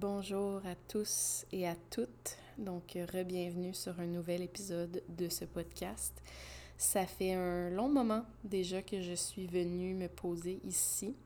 [0.00, 2.36] Bonjour à tous et à toutes.
[2.56, 6.22] Donc, re-bienvenue sur un nouvel épisode de ce podcast.
[6.76, 11.16] Ça fait un long moment déjà que je suis venue me poser ici.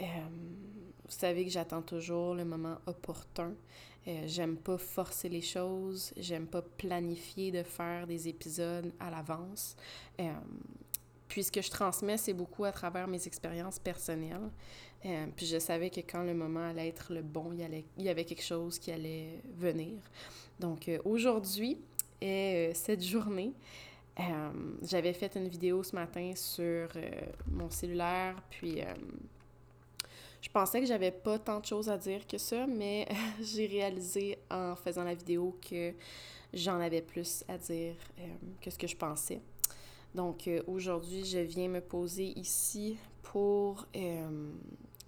[0.00, 3.52] Euh, vous savez que j'attends toujours le moment opportun.
[4.06, 9.74] Euh, j'aime pas forcer les choses, j'aime pas planifier de faire des épisodes à l'avance.
[10.20, 10.30] Euh,
[11.26, 14.50] puis ce que je transmets, c'est beaucoup à travers mes expériences personnelles.
[15.06, 18.24] Euh, puis je savais que quand le moment allait être le bon, il, y avait
[18.24, 19.98] quelque chose qui allait venir.
[20.58, 21.78] Donc euh, aujourd'hui
[22.20, 23.52] est euh, cette journée.
[24.82, 26.88] J'avais fait une vidéo ce matin sur
[27.50, 28.80] mon cellulaire, puis
[30.40, 33.08] je pensais que j'avais pas tant de choses à dire que ça, mais
[33.42, 35.92] j'ai réalisé en faisant la vidéo que
[36.52, 37.96] j'en avais plus à dire
[38.60, 39.40] que ce que je pensais.
[40.14, 43.84] Donc aujourd'hui, je viens me poser ici pour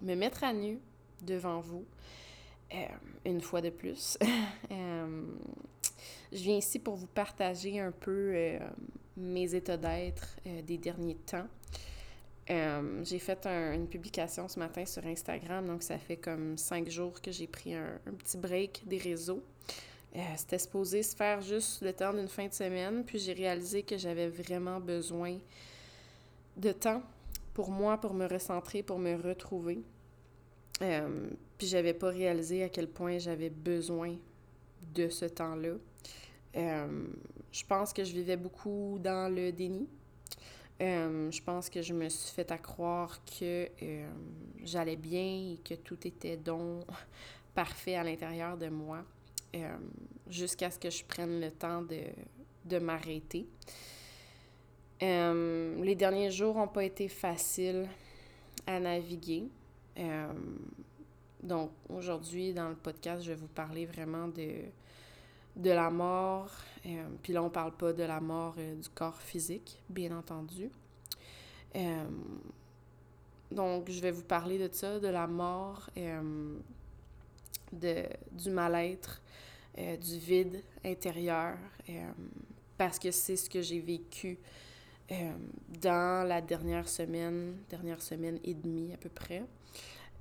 [0.01, 0.79] me mettre à nu
[1.21, 1.85] devant vous
[2.73, 2.85] euh,
[3.25, 4.17] une fois de plus.
[4.69, 5.21] Euh,
[6.33, 8.59] je viens ici pour vous partager un peu euh,
[9.15, 11.47] mes états d'être des derniers temps.
[12.49, 17.31] j'ai fait une publication ce matin sur Instagram, donc ça fait comme cinq jours que
[17.31, 19.41] j'ai pris un, un, petit break des réseaux.
[20.35, 23.97] C'était supposé se faire juste le temps d'une fin de semaine, puis j'ai réalisé que
[23.97, 25.37] j'avais vraiment besoin
[26.57, 27.03] de temps
[27.53, 29.79] pour moi, pour me recentrer, pour me retrouver.
[30.81, 34.15] Euh, puis j'avais pas réalisé à quel point j'avais besoin
[34.93, 35.73] de ce temps-là.
[36.55, 37.07] Euh,
[37.51, 39.87] je pense que je vivais beaucoup dans le déni.
[40.79, 43.67] Euh, je pense que je me suis fait à croire que
[44.63, 46.85] j'allais bien et que tout était donc
[47.55, 49.03] parfait à l'intérieur de moi
[50.29, 52.01] jusqu'à ce que je prenne le temps de,
[52.65, 53.47] de m'arrêter.
[55.03, 57.87] Euh, les derniers jours n'ont pas été faciles
[58.65, 59.43] à naviguer.
[59.97, 60.33] Euh,
[61.41, 64.63] donc, aujourd'hui, dans le podcast, je vais vous parler vraiment de,
[65.55, 66.51] de la mort.
[66.85, 70.69] Euh, puis là, on parle pas de la mort du corps physique, bien entendu.
[73.51, 75.89] donc, je vais vous parler de ça, de la mort,
[77.71, 79.21] de, du mal-être,
[79.77, 81.55] du vide intérieur,
[82.77, 84.39] parce que c'est ce que j'ai vécu
[85.09, 85.31] euh,
[85.81, 89.41] dans la dernière semaine, dernière semaine et demie à peu près,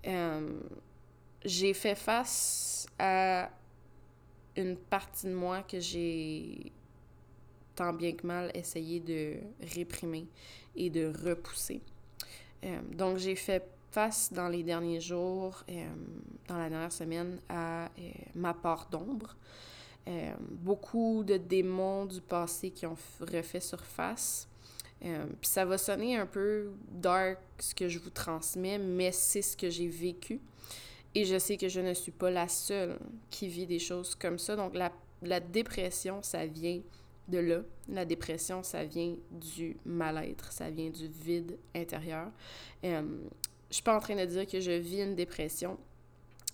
[0.06, 0.60] euh,
[1.44, 3.50] j'ai fait face à
[4.56, 6.72] une partie de moi que j'ai
[7.74, 9.36] tant bien que mal essayé de
[9.74, 10.26] réprimer
[10.74, 11.82] et de repousser.
[12.64, 15.64] Euh, donc, j'ai fait face dans les derniers jours,
[16.48, 17.88] dans la dernière semaine, à
[18.34, 19.36] ma part d'ombre.
[20.50, 24.48] beaucoup de démons du passé qui ont refait surface.
[25.04, 29.56] Euh, ça va sonner un peu dark ce que je vous transmets, mais c'est ce
[29.56, 30.40] que j'ai vécu.
[31.14, 32.98] Et je sais que je ne suis pas la seule
[33.30, 34.56] qui vit des choses comme ça.
[34.56, 34.92] Donc la,
[35.22, 36.80] la dépression, ça vient
[37.28, 37.62] de là.
[37.88, 42.30] La dépression, ça vient du mal-être, ça vient du vide intérieur.
[42.84, 43.02] Euh,
[43.70, 45.78] je suis pas en train de dire que je vis une dépression,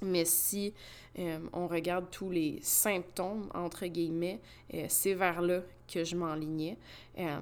[0.03, 0.75] mais si
[1.19, 4.41] euh, on regarde tous les symptômes, entre guillemets,
[4.73, 5.61] euh, c'est vers là
[5.93, 6.79] que je m'enlignais.
[7.19, 7.39] Euh,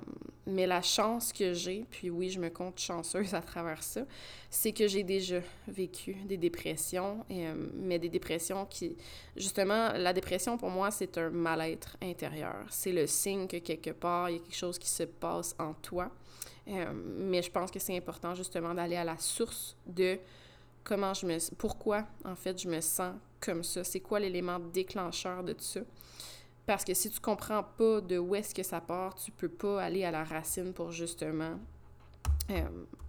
[0.47, 4.01] mais la chance que j'ai, puis oui, je me compte chanceuse à travers ça,
[4.49, 7.25] c'est que j'ai déjà vécu des dépressions,
[7.75, 8.97] mais des dépressions qui...
[9.37, 12.67] Justement, la dépression, pour moi, c'est un mal-être intérieur.
[12.71, 15.75] C'est le signe que quelque part, il y a quelque chose qui se passe en
[15.75, 16.11] toi.
[16.67, 20.19] mais je pense que c'est important, justement, d'aller à la source de
[20.91, 25.45] comment je me pourquoi en fait je me sens comme ça, c'est quoi l'élément déclencheur
[25.45, 25.81] de tout ça?
[26.67, 29.81] Parce que si tu comprends pas de où est-ce que ça part, tu peux pas
[29.85, 31.61] aller à la racine pour justement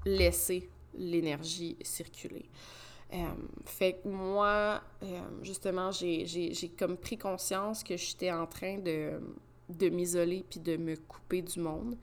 [0.06, 2.46] laisser l'énergie circuler.
[3.66, 4.82] Fait que moi,
[5.42, 9.20] justement, j'ai comme pris conscience que j'étais en train de
[9.78, 11.96] de m'isoler puis de me couper du monde.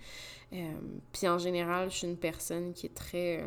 [0.53, 0.73] Euh,
[1.13, 3.43] puis en général, je suis une personne qui est très...
[3.43, 3.47] Euh,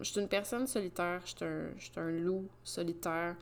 [0.00, 3.36] je suis une personne solitaire, je suis un, un, loup solitaire.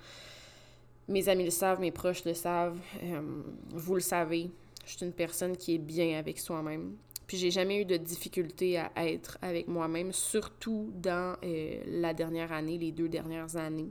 [1.07, 4.51] Mes amis le savent, mes proches le savent, euh, vous le savez.
[4.85, 6.97] Je suis une personne qui est bien avec soi-même.
[7.27, 12.79] Puis j'ai jamais eu de difficulté à être avec moi-même, surtout dans la dernière année,
[12.79, 13.91] les deux dernières années.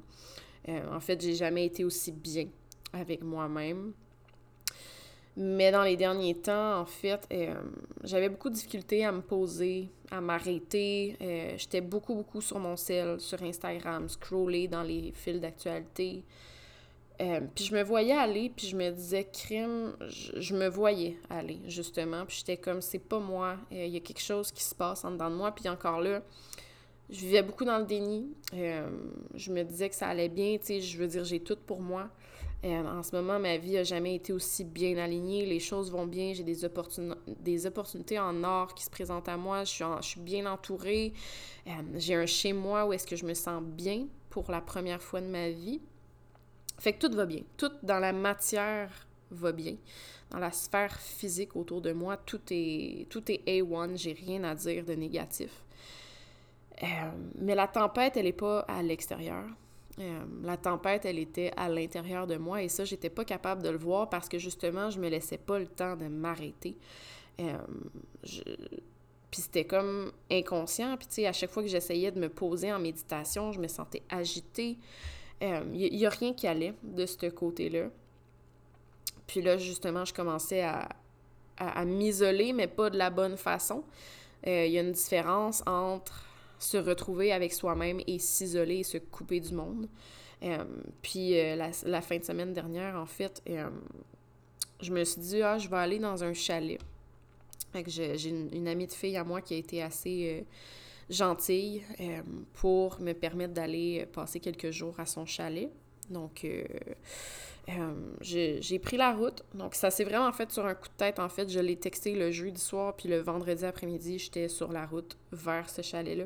[0.67, 2.47] en fait, j'ai jamais été aussi bien
[2.93, 3.93] avec moi-même.
[5.39, 7.53] Mais dans les derniers temps, en fait, euh,
[8.03, 11.15] j'avais beaucoup de difficultés à me poser, à m'arrêter.
[11.21, 16.23] Euh, j'étais beaucoup, beaucoup sur mon sel, sur Instagram, scroller dans les fils d'actualité.
[17.21, 21.59] Euh, puis je me voyais aller, puis je me disais, crime, je, me voyais aller,
[21.67, 22.25] justement.
[22.25, 25.11] Puis j'étais comme, c'est pas moi, il y a quelque chose qui se passe en
[25.11, 25.51] dedans de moi.
[25.51, 26.23] Puis encore là,
[27.11, 28.25] je vivais beaucoup dans le déni.
[28.53, 31.79] Je me disais que ça allait bien, tu sais, je veux dire, j'ai tout pour
[31.79, 32.09] moi.
[32.63, 35.45] En ce moment, ma vie n'a jamais été aussi bien alignée.
[35.45, 36.33] Les choses vont bien.
[36.33, 36.57] J'ai des,
[37.39, 39.63] des opportunités en or qui se présentent à moi.
[39.63, 41.13] Je suis, je suis bien entourée.
[41.67, 45.01] Euh, j'ai un chez moi où est-ce que je me sens bien pour la première
[45.01, 45.81] fois de ma vie.
[46.79, 47.41] Fait que tout va bien.
[47.57, 49.75] Tout dans la matière va bien.
[50.31, 53.97] Dans la sphère physique autour de moi, tout est, tout est A1.
[53.97, 55.63] J'ai rien à dire de négatif.
[56.81, 56.85] Euh,
[57.39, 59.45] mais la tempête, elle n'est pas à l'extérieur.
[59.99, 63.69] Euh, la tempête, elle était à l'intérieur de moi et ça, j'étais pas capable de
[63.69, 66.77] le voir parce que justement, je me laissais pas le temps de m'arrêter.
[67.39, 67.57] Euh,
[69.31, 70.95] puis c'était comme inconscient.
[70.97, 73.67] Puis tu sais, à chaque fois que j'essayais de me poser en méditation, je me
[73.67, 74.77] sentais agitée.
[75.41, 77.87] Il euh, n'y a, rien qui allait de ce côté-là.
[79.25, 80.89] Puis là, justement, je commençais à,
[81.57, 83.83] à, m'isoler, mais pas de la bonne façon.
[84.45, 86.26] Il y a une différence entre
[86.59, 89.87] se retrouver avec soi-même et s'isoler et se couper du monde.
[90.43, 90.63] Euh,
[91.01, 93.69] puis euh, la, fin de semaine dernière, en fait, euh,
[94.81, 96.79] je me suis dit, ah, je vais aller dans un chalet.
[97.73, 100.45] Fait que j'ai une, amie de fille à moi qui a été assez
[101.09, 101.83] gentille
[102.53, 105.69] pour me permettre d'aller passer quelques jours à son chalet.
[106.09, 106.47] Donc,
[108.21, 109.43] j'ai pris la route.
[109.53, 111.19] Donc, ça s'est vraiment fait sur un coup de tête.
[111.19, 114.85] En fait, je l'ai texté le jeudi soir, puis le vendredi après-midi, j'étais sur la
[114.85, 116.25] route vers ce chalet-là.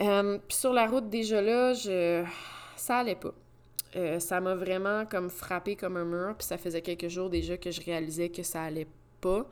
[0.00, 2.24] Euh, puis sur la route, déjà là, je...
[2.76, 3.34] ça allait pas.
[3.96, 7.56] Euh, ça m'a vraiment comme frappé comme un mur, puis ça faisait quelques jours déjà
[7.56, 8.88] que je réalisais que ça allait
[9.20, 9.46] pas.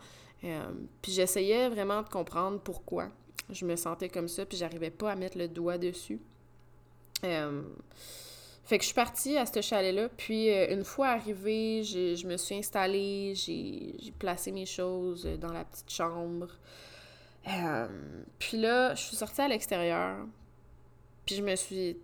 [0.44, 3.08] Euh, puis j'essayais vraiment de comprendre pourquoi
[3.50, 6.20] je me sentais comme ça, puis j'arrivais pas à mettre le doigt dessus.
[7.22, 12.56] fait que je suis partie à ce chalet-là, puis une fois arrivée, je me suis
[12.56, 16.48] installée, j'ai placé mes choses dans la petite chambre.
[17.48, 17.88] Euh,
[18.38, 20.26] puis là, je suis sortie à l'extérieur.
[21.26, 21.96] Puis je me suis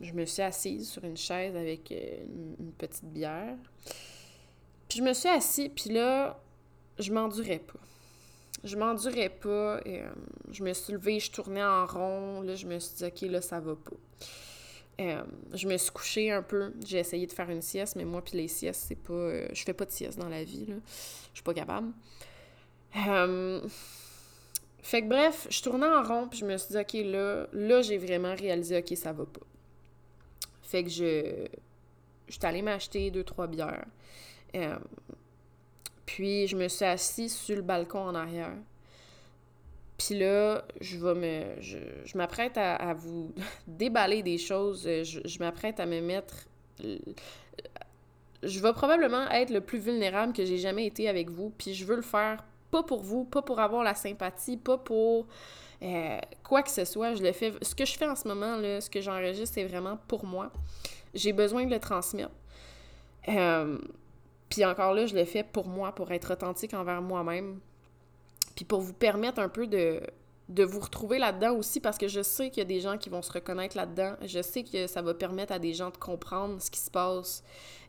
[0.00, 2.24] je me suis assise sur une chaise avec euh,
[2.58, 3.56] une, petite bière.
[4.88, 6.42] Puis je me suis assise, puis là,
[6.98, 7.78] je m'endurais pas.
[8.64, 9.80] Je m'endurais pas.
[9.86, 10.10] Euh,
[10.50, 12.40] je me suis levée, je tournais en rond.
[12.42, 13.96] Là, je me suis dit, OK, là, ça va pas.
[15.54, 16.72] je me suis couchée un peu.
[16.84, 19.54] J'ai essayé de faire une sieste, mais moi, puis les siestes, c'est pas...
[19.54, 20.76] je fais pas de sieste dans la vie, là.
[21.30, 21.92] Je suis pas capable.
[24.82, 27.82] Fait que bref, je tournais en rond, puis je me suis dit, OK, là, là,
[27.82, 29.46] j'ai vraiment réalisé, OK, ça va pas.
[30.62, 31.46] Fait que je,
[32.26, 33.86] je suis allée m'acheter deux, trois bières.
[34.56, 34.76] Euh,
[36.04, 38.56] puis je me suis assise sur le balcon en arrière.
[39.98, 41.60] Puis là, je vais me.
[41.60, 43.32] Je, m'apprête à, vous
[43.66, 44.82] déballer des choses.
[44.82, 46.48] Je, je m'apprête à me mettre.
[48.42, 51.50] Je vais probablement être le plus vulnérable que j'ai jamais été avec vous.
[51.56, 55.26] Puis je veux le faire pas pour vous, pas pour avoir la sympathie, pas pour
[55.82, 57.14] euh, quoi que ce soit.
[57.14, 57.52] Je le fais.
[57.60, 60.50] Ce que je fais en ce moment, là, ce que j'enregistre, c'est vraiment pour moi.
[61.14, 62.32] J'ai besoin de le transmettre.
[63.28, 63.78] Euh,
[64.48, 67.60] puis encore là, je le fais pour moi, pour être authentique envers moi-même.
[68.56, 70.00] Puis pour vous permettre un peu de,
[70.48, 73.10] de vous retrouver là-dedans aussi, parce que je sais qu'il y a des gens qui
[73.10, 74.14] vont se reconnaître là-dedans.
[74.24, 77.44] Je sais que ça va permettre à des gens de comprendre ce qui se passe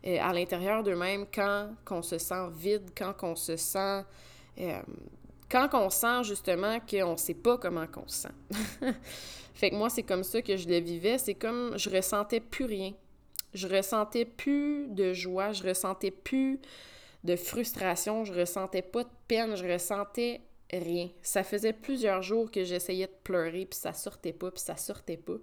[0.06, 4.04] euh, à l'intérieur d'eux-mêmes quand on se sent vide, quand on se sent
[4.58, 4.82] euh,
[5.50, 8.34] quand on sent justement qu'on sait pas comment qu'on se sent.
[9.54, 11.18] fait que moi, c'est comme ça que je le vivais.
[11.18, 12.92] C'est comme je ressentais plus rien.
[13.52, 16.60] Je ressentais plus de joie, je ressentais plus
[17.22, 20.40] de frustration, je ressentais pas de peine, je ressentais
[20.72, 21.08] rien.
[21.22, 25.16] Ça faisait plusieurs jours que j'essayais de pleurer, puis ça sortait pas, puis ça sortait
[25.16, 25.36] pas.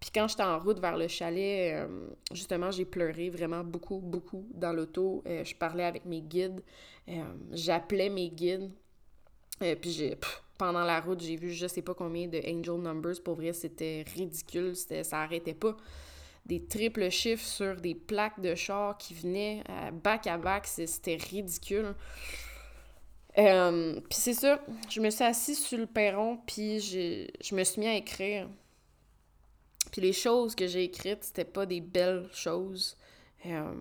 [0.00, 4.46] Puis quand j'étais en route vers le chalet, euh, justement, j'ai pleuré vraiment beaucoup, beaucoup
[4.52, 5.22] dans l'auto.
[5.26, 6.62] Euh, je parlais avec mes guides,
[7.52, 8.70] j'appelais mes guides.
[9.58, 10.16] puis j'ai,
[10.58, 13.22] pendant la route, j'ai vu je sais pas combien de angel numbers.
[13.22, 15.76] Pour vrai, c'était ridicule, c'était, ça arrêtait pas.
[16.44, 19.64] Des triples chiffres sur des plaques de char qui venaient
[20.04, 21.94] back à back, c'était ridicule.
[23.34, 23.44] puis
[24.10, 27.96] c'est ça, je me suis assise sur le perron, puis je me suis mis à
[27.96, 28.48] écrire.
[29.90, 32.96] Puis les choses que j'ai écrites, c'était pas des belles choses.
[33.46, 33.72] Euh,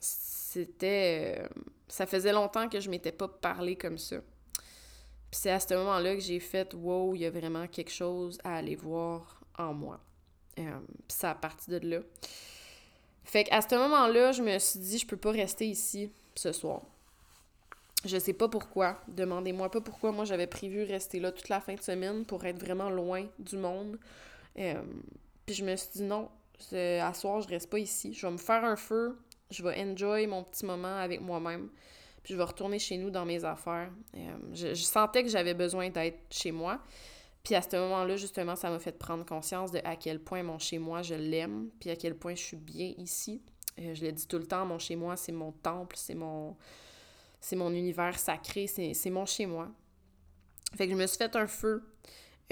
[0.00, 1.42] c'était.
[1.86, 4.16] Euh, ça faisait longtemps que je m'étais pas parlé comme ça.
[5.30, 8.38] Puis c'est à ce moment-là que j'ai fait Wow, il y a vraiment quelque chose
[8.44, 10.00] à aller voir en moi.
[10.58, 10.78] Euh,
[11.08, 12.00] puis c'est à partir de là.
[13.24, 16.82] Fait qu'à ce moment-là, je me suis dit, je peux pas rester ici ce soir.
[18.04, 19.00] Je sais pas pourquoi.
[19.08, 20.12] Demandez-moi pas pourquoi.
[20.12, 23.56] Moi, j'avais prévu rester là toute la fin de semaine pour être vraiment loin du
[23.56, 23.98] monde.
[24.54, 26.28] Puis je me suis dit non,
[26.72, 28.12] à soir, je reste pas ici.
[28.14, 29.18] Je vais me faire un feu,
[29.50, 31.68] je vais enjoy mon petit moment avec moi-même.
[32.22, 33.90] Puis je vais retourner chez nous dans mes affaires.
[34.16, 36.80] Euh, je, sentais que j'avais besoin d'être chez moi.
[37.44, 40.58] Puis à ce moment-là, justement, ça m'a fait prendre conscience de à quel point mon
[40.58, 43.40] chez-moi, je l'aime, puis à quel point je suis bien ici.
[43.78, 46.56] Euh, je le dis tout le temps, mon chez-moi, c'est mon temple, c'est mon,
[47.40, 49.68] c'est mon univers sacré, c'est mon chez-moi.
[50.76, 51.84] Fait que je me suis fait un feu.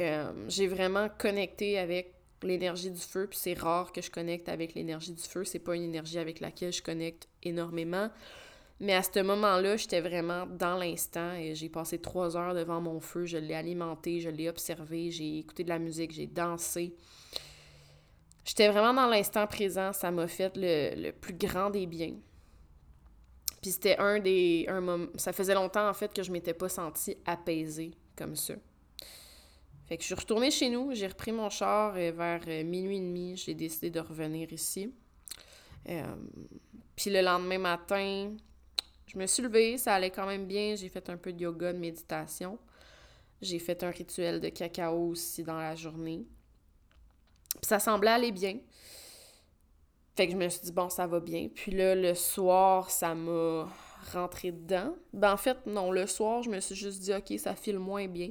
[0.00, 2.13] Euh, j'ai vraiment connecté avec
[2.44, 5.44] l'énergie du feu, puis c'est rare que je connecte avec l'énergie du feu.
[5.44, 8.10] C'est pas une énergie avec laquelle je connecte énormément.
[8.80, 13.00] Mais à ce moment-là, j'étais vraiment dans l'instant et j'ai passé trois heures devant mon
[13.00, 13.24] feu.
[13.24, 16.94] Je l'ai alimenté, je l'ai observé, j'ai écouté de la musique, j'ai dansé.
[18.44, 19.92] J'étais vraiment dans l'instant présent.
[19.92, 22.14] Ça m'a fait le, plus grand des biens.
[23.62, 24.66] Puis c'était un des.
[24.68, 28.54] Un ça faisait longtemps, en fait, que je m'étais pas sentie apaisée comme ça.
[29.86, 32.96] Fait que je suis retournée chez nous, j'ai repris mon char et vers euh, minuit
[32.96, 34.92] et demi, j'ai décidé de revenir ici.
[35.88, 36.16] Euh,
[36.96, 38.34] puis le lendemain matin,
[39.06, 40.74] je me suis levée, ça allait quand même bien.
[40.76, 42.58] J'ai fait un peu de yoga, de méditation.
[43.42, 46.24] J'ai fait un rituel de cacao aussi dans la journée.
[47.50, 48.58] Puis ça semblait aller bien.
[50.16, 51.48] Fait que je me suis dit, bon, ça va bien.
[51.52, 53.68] Puis là, le soir, ça m'a
[54.12, 54.94] rentré dedans.
[55.12, 58.06] Ben, en fait, non, le soir, je me suis juste dit, OK, ça file moins
[58.06, 58.30] bien.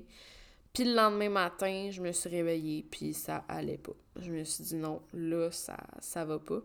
[0.73, 3.93] Puis le lendemain matin, je me suis réveillée, puis ça allait pas.
[4.19, 6.61] Je me suis dit, non, là, ça, ça va pas.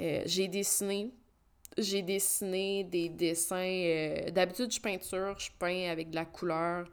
[0.00, 1.12] Euh, j'ai dessiné
[1.78, 3.56] j'ai dessiné des dessins.
[3.56, 6.88] Euh, d'habitude, je peinture, je peins avec de la couleur,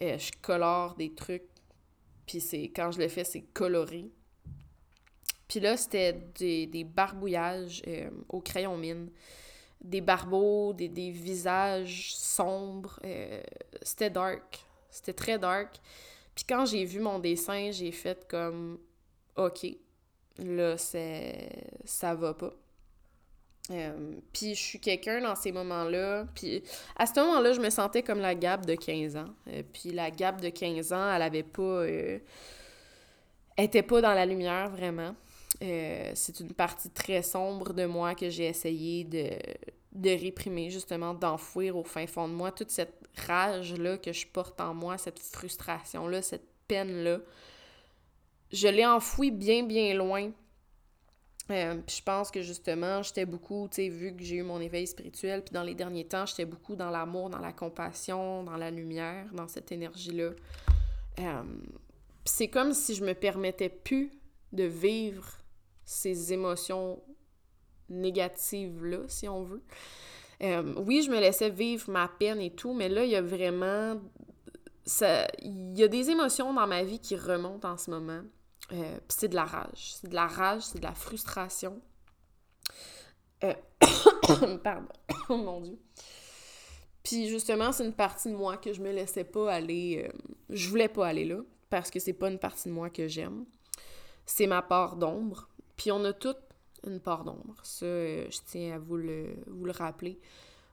[0.00, 1.44] euh, je colore des trucs.
[2.26, 4.10] Puis c'est quand je le fais, c'est coloré.
[5.48, 9.10] Puis là, c'était des, barbouillages euh, au crayon mine.
[9.80, 13.00] Des barbeaux, des, des visages sombres.
[13.82, 14.60] c'était dark.
[14.90, 15.80] C'était très dark.
[16.40, 18.78] Puis quand j'ai vu mon dessin, j'ai fait comme
[19.36, 19.66] OK,
[20.38, 21.50] là, c'est
[21.84, 22.54] ça va pas.
[23.70, 26.24] Euh, puis je suis quelqu'un dans ces moments-là.
[26.34, 26.62] Puis
[26.96, 29.28] à ce moment-là, je me sentais comme la Gab de 15 ans.
[29.48, 31.60] Euh, puis la Gab de 15 ans, elle avait pas.
[31.60, 32.18] Euh,
[33.58, 35.14] était pas dans la lumière vraiment.
[35.60, 39.28] c'est une partie très sombre de moi que j'ai essayé de,
[39.92, 42.52] de réprimer, justement, d'enfouir au fin fond de moi.
[42.52, 42.94] Toute cette
[43.26, 47.18] rage-là que je porte en moi, cette frustration-là, cette peine-là.
[48.52, 50.30] Je l'ai enfouie bien, bien loin
[51.50, 54.60] euh, puis je pense que justement, j'étais beaucoup, tu sais, vu que j'ai eu mon
[54.60, 58.56] éveil spirituel, puis dans les derniers temps, j'étais beaucoup dans l'amour, dans la compassion, dans
[58.56, 60.30] la lumière, dans cette énergie-là.
[61.18, 61.42] Euh,
[62.24, 64.12] c'est comme si je me permettais plus
[64.52, 65.38] de vivre
[65.84, 67.02] ces émotions
[67.90, 69.62] négatives-là, si on veut.
[70.42, 73.22] Euh, oui, je me laissais vivre ma peine et tout, mais là, il y a
[73.22, 74.00] vraiment...
[75.42, 78.22] Il y a des émotions dans ma vie qui remontent en ce moment.
[78.72, 79.94] Euh, c'est de la rage.
[80.00, 81.80] C'est de la rage, c'est de la frustration.
[83.44, 83.54] Euh,
[84.64, 84.88] pardon.
[85.28, 85.78] oh mon Dieu.
[87.02, 90.10] Puis justement, c'est une partie de moi que je me laissais pas aller.
[90.48, 93.44] Je voulais pas aller là parce que c'est pas une partie de moi que j'aime.
[94.26, 95.48] C'est ma part d'ombre.
[95.76, 96.49] Puis on a toutes
[96.86, 97.56] une part d'ombre.
[97.62, 99.34] Ça, je tiens à vous le,
[99.70, 100.18] rappeler.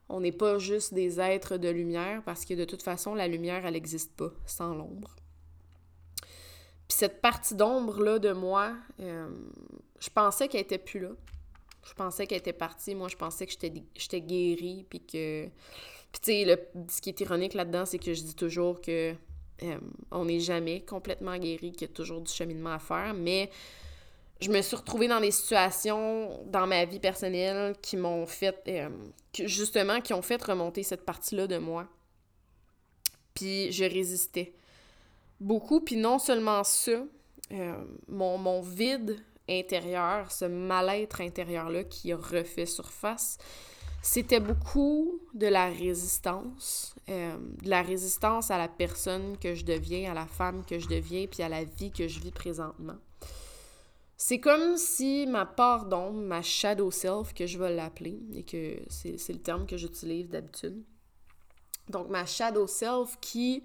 [0.08, 3.66] On n'est pas juste des êtres de lumière parce que de toute façon, la lumière,
[3.66, 5.16] elle n'existe pas sans l'ombre.
[6.88, 9.28] Puis cette partie d'ombre-là de moi, euh,
[10.00, 11.10] je pensais qu'elle était plus là.
[11.84, 12.94] Je pensais qu'elle était partie.
[12.94, 15.48] Moi, je pensais que j'étais guérie, puis que...
[16.10, 19.14] Puis tu sais, ce qui est ironique là-dedans, c'est que je dis toujours que
[19.62, 19.78] euh,
[20.10, 23.50] on n'est jamais complètement guéri, qu'il y a toujours du cheminement à faire, mais
[24.40, 28.88] je me suis retrouvée dans des situations dans ma vie personnelle qui m'ont fait, euh,
[29.44, 31.86] justement, qui ont fait remonter cette partie-là de moi.
[33.34, 34.52] Puis je résistais
[35.40, 35.80] beaucoup.
[35.80, 37.02] Puis non seulement ça,
[37.52, 39.16] euh, mon, mon, vide
[39.48, 43.38] intérieur, ce mal-être intérieur-là qui a refait surface,
[44.02, 50.12] c'était beaucoup de la résistance, euh, de la résistance à la personne que je deviens,
[50.12, 52.96] à la femme que je deviens, puis à la vie que je vis présentement.
[54.20, 58.76] C'est comme si ma part d'ombre, ma shadow self, que je vais l'appeler, et que
[58.88, 60.82] c'est le terme que j'utilise d'habitude.
[61.88, 63.62] Donc, ma shadow self qui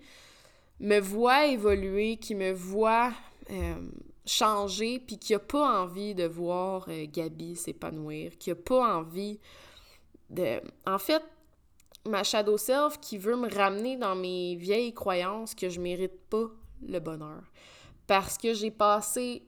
[0.79, 3.11] me voit évoluer, qui me voit
[3.49, 3.89] euh,
[4.27, 9.39] changer, puis qui a pas envie de voir euh, Gabi s'épanouir, qui a pas envie
[10.29, 10.61] de...
[10.85, 11.23] En fait,
[12.07, 16.45] ma shadow self qui veut me ramener dans mes vieilles croyances que je mérite pas
[16.87, 17.41] le bonheur.
[18.05, 19.41] Parce que j'ai passé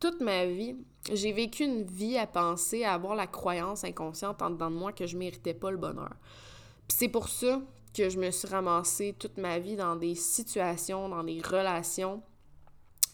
[0.00, 0.76] toute ma vie,
[1.12, 4.92] j'ai vécu une vie à penser, à avoir la croyance inconsciente en dedans de moi
[4.92, 6.16] que je méritais pas le bonheur.
[6.88, 7.60] Puis c'est pour ça
[7.94, 12.22] que je me suis ramassée toute ma vie dans des situations, dans des relations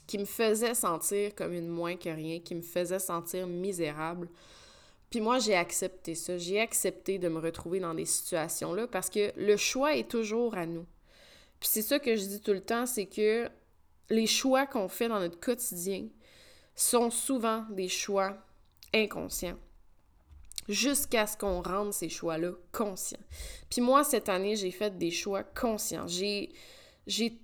[0.07, 4.28] qui me faisaient sentir comme une moins que rien, qui me faisaient sentir misérable.
[5.11, 6.38] Puis moi, j'ai accepté ça.
[6.38, 10.66] J'ai accepté de me retrouver dans des situations-là parce que le choix est toujours à
[10.66, 10.87] nous.
[11.59, 13.49] Puis c'est ça que je dis tout le temps, c'est que
[14.11, 16.07] les choix qu'on fait dans notre quotidien
[16.76, 18.37] sont souvent des choix
[18.95, 19.56] inconscients
[20.68, 23.21] jusqu'à ce qu'on rende ces choix-là conscients.
[23.71, 26.06] Puis moi, cette année, j'ai fait des choix conscients.
[26.06, 26.50] J'ai,
[27.06, 27.38] j'ai,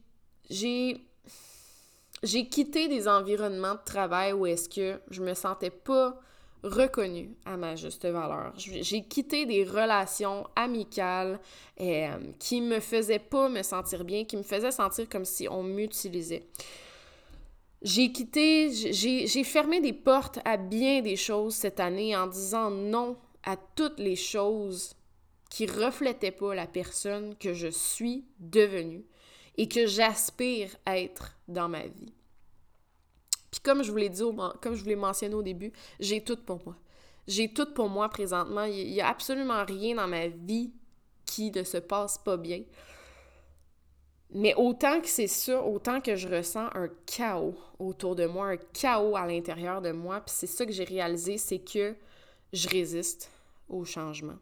[0.50, 6.20] j'ai, quitté des environnements de travail où est-ce que je me sentais pas
[6.62, 8.52] reconnue à ma juste valeur.
[8.56, 11.40] J'ai quitté des relations amicales
[11.80, 15.64] euh, qui me faisaient pas me sentir bien, qui me faisaient sentir comme si on
[15.64, 16.46] m'utilisait.
[17.82, 23.16] J'ai quitté, j'ai fermé des portes à bien des choses cette année en disant non
[23.42, 24.94] à toutes les choses
[25.50, 29.04] qui reflétaient pas la personne que je suis devenue
[29.56, 32.14] et que j'aspire à être dans ma vie.
[33.50, 34.22] Puis comme je vous l'ai dit,
[34.62, 36.76] comme je vous l'ai mentionné au début, j'ai tout pour moi.
[37.26, 38.64] J'ai tout pour moi présentement.
[38.64, 40.72] Il n'y a absolument rien dans ma vie
[41.26, 42.62] qui ne se passe pas bien.
[44.34, 48.56] Mais autant que c'est ça, autant que je ressens un chaos autour de moi, un
[48.56, 51.94] chaos à l'intérieur de moi, puis c'est ça que j'ai réalisé, c'est que
[52.52, 53.30] je résiste
[53.68, 54.38] au changement.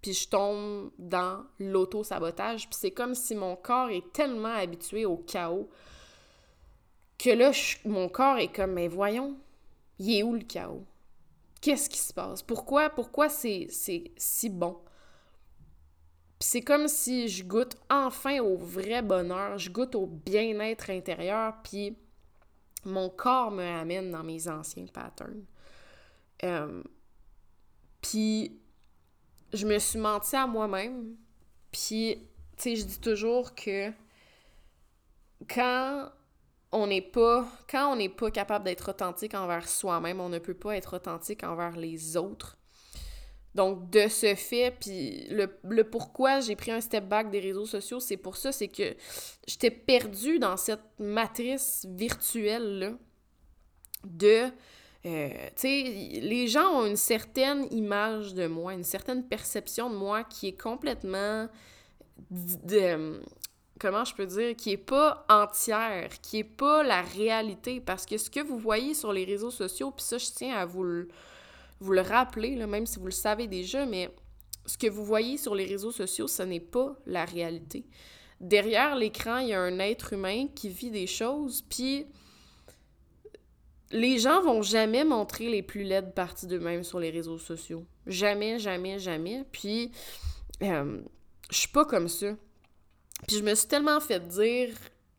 [0.00, 5.16] Puis je tombe dans l'auto-sabotage, puis c'est comme si mon corps est tellement habitué au
[5.16, 5.68] chaos
[7.18, 7.50] que là,
[7.84, 9.36] mon corps est comme, mais voyons,
[9.98, 10.84] il est où le chaos?
[11.60, 12.42] Qu'est-ce qui se passe?
[12.42, 13.66] Pourquoi, pourquoi c'est
[14.16, 14.78] si bon?
[16.40, 21.96] C'est comme si je goûte enfin au vrai bonheur, je goûte au bien-être intérieur, puis
[22.84, 25.44] mon corps me ramène dans mes anciens patterns.
[26.44, 26.82] Euh,
[28.00, 28.60] puis
[29.52, 31.16] je me suis menti à moi-même,
[31.72, 32.18] puis
[32.56, 33.90] tu sais, je dis toujours que
[35.48, 36.10] quand
[36.70, 40.54] on n'est pas quand on n'est pas capable d'être authentique envers soi-même, on ne peut
[40.54, 42.56] pas être authentique envers les autres.
[43.58, 47.98] Donc, de ce fait, puis le, pourquoi j'ai pris un step back des réseaux sociaux,
[47.98, 48.94] c'est pour ça, c'est que
[49.48, 52.92] j'étais perdue dans cette matrice virtuelle-là
[54.04, 54.44] de...
[55.06, 55.82] Euh, tu sais,
[56.22, 60.60] les gens ont une certaine image de moi, une certaine perception de moi qui est
[60.60, 61.48] complètement...
[62.30, 63.20] De,
[63.80, 67.80] comment je peux dire, qui est pas entière, qui est pas la réalité.
[67.80, 70.64] Parce que ce que vous voyez sur les réseaux sociaux, puis ça, je tiens à
[70.64, 71.08] vous le
[71.80, 74.10] vous le rappelez, là, même si vous le savez déjà, mais
[74.66, 77.86] ce que vous voyez sur les réseaux sociaux, ce n'est pas la réalité.
[78.40, 82.06] Derrière l'écran, il y a un être humain qui vit des choses, puis
[83.90, 87.84] les gens vont jamais montrer les plus laides parties d'eux-mêmes sur les réseaux sociaux.
[88.06, 89.44] Jamais, jamais, jamais.
[89.50, 89.90] Puis,
[90.62, 91.00] euh,
[91.50, 92.36] je suis pas comme ça.
[93.26, 94.70] Puis je me suis tellement fait dire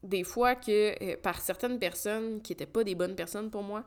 [0.03, 3.83] des fois que euh, par certaines personnes qui étaient pas des bonnes personnes pour moi,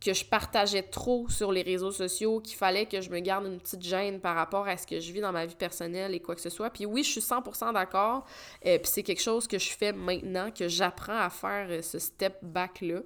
[0.00, 3.58] que je partageais trop sur les réseaux sociaux, qu'il fallait que je me garde une
[3.58, 6.34] petite gêne par rapport à ce que je vis dans ma vie personnelle et quoi
[6.34, 6.70] que ce soit.
[6.70, 8.26] Puis oui, je suis 100% d'accord.
[8.66, 11.98] euh, puis c'est quelque chose que je fais maintenant, que j'apprends à faire euh, ce
[11.98, 13.00] step back-là,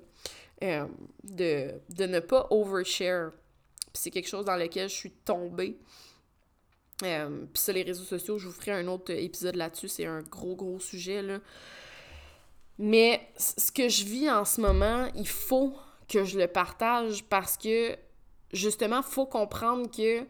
[0.64, 0.86] euh,
[1.22, 3.30] de, de ne pas overshare.
[3.92, 5.78] Puis c'est quelque chose dans lequel je suis tombée.
[6.98, 7.08] puis
[7.54, 9.88] sur les réseaux sociaux, je vous ferai un autre épisode là-dessus.
[9.88, 11.38] C'est un gros, gros sujet, là.
[12.80, 15.74] Mais ce que je vis en ce moment, il faut
[16.08, 17.96] que je le partage parce que
[18.52, 20.26] justement, faut comprendre que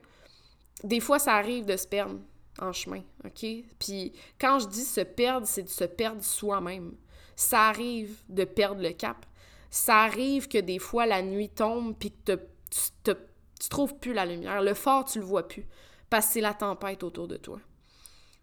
[0.85, 2.19] des fois, ça arrive de se perdre
[2.61, 3.47] en chemin, OK?
[3.79, 6.95] Puis quand je dis se perdre, c'est de se perdre soi-même.
[7.37, 9.25] Ça arrive de perdre le cap.
[9.71, 13.13] Ça arrive que des fois, la nuit tombe puis que tu,
[13.61, 14.63] tu trouves plus la lumière.
[14.63, 15.67] Le phare, tu le vois plus
[16.11, 17.61] parce que c'est la tempête autour de toi.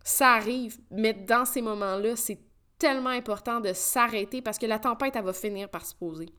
[0.04, 2.40] Ça arrive, mais dans ces moments-là, c'est
[2.78, 6.30] tellement important de s'arrêter parce que la tempête, elle va finir par se poser?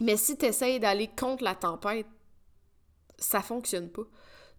[0.00, 2.06] Mais si tu essayes d'aller contre la tempête,
[3.18, 4.04] ça fonctionne pas.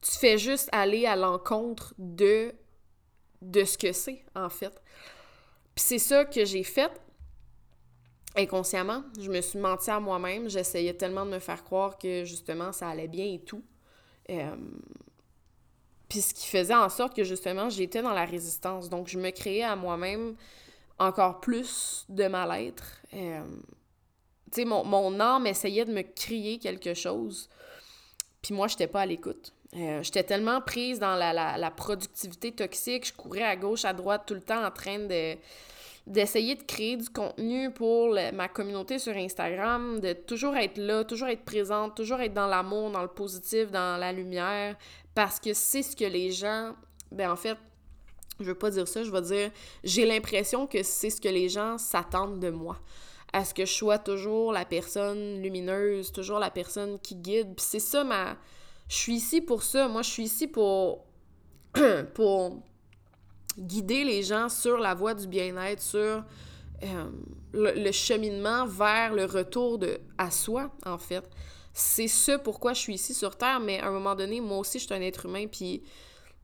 [0.02, 2.54] Tu fais juste aller à l'encontre de,
[3.42, 4.82] de ce que c'est, en fait.
[5.76, 6.92] Puis c'est ça que j'ai fait
[8.36, 9.04] inconsciemment.
[9.20, 10.50] Je me suis menti à moi-même.
[10.50, 13.64] J'essayais tellement de me faire croire que justement ça allait bien et tout.
[14.30, 14.56] Euh,
[16.10, 18.90] puis ce qui faisait en sorte que justement j'étais dans la résistance.
[18.90, 20.36] Donc je me créais à moi-même
[20.98, 22.84] encore plus de mal-être.
[23.14, 23.42] Euh,
[24.52, 27.50] tu sais, mon, âme essayait de me crier quelque chose.
[28.42, 29.54] Puis moi, j'étais pas à l'écoute.
[29.76, 34.24] Euh, j'étais tellement prise dans la, la, productivité toxique, je courais à gauche, à droite
[34.26, 35.36] tout le temps en train de
[36.10, 41.28] d'essayer de créer du contenu pour ma communauté sur Instagram, de toujours être là, toujours
[41.30, 44.76] être présente, toujours être dans l'amour, dans le positif, dans la lumière,
[45.16, 46.76] parce que c'est ce que les gens,
[47.12, 47.58] ben en fait,
[48.40, 49.52] je veux pas dire ça, je vais dire,
[49.84, 52.80] j'ai l'impression que c'est ce que les gens s'attendent de moi
[53.34, 57.54] à ce que je sois toujours la personne lumineuse, toujours la personne qui guide.
[57.56, 58.38] Puis c'est ça ma...
[58.88, 59.88] Je suis ici pour ça.
[59.88, 61.06] Moi, je suis ici pour...
[62.16, 62.60] pour
[63.58, 66.24] guider les gens sur la voie du bien-être, sur
[66.84, 67.12] euh,
[67.54, 71.30] le, cheminement vers le retour de, à soi, en fait.
[71.74, 74.80] C'est ce pourquoi je suis ici sur Terre, mais à un moment donné, moi aussi,
[74.80, 75.84] je suis un être humain, puis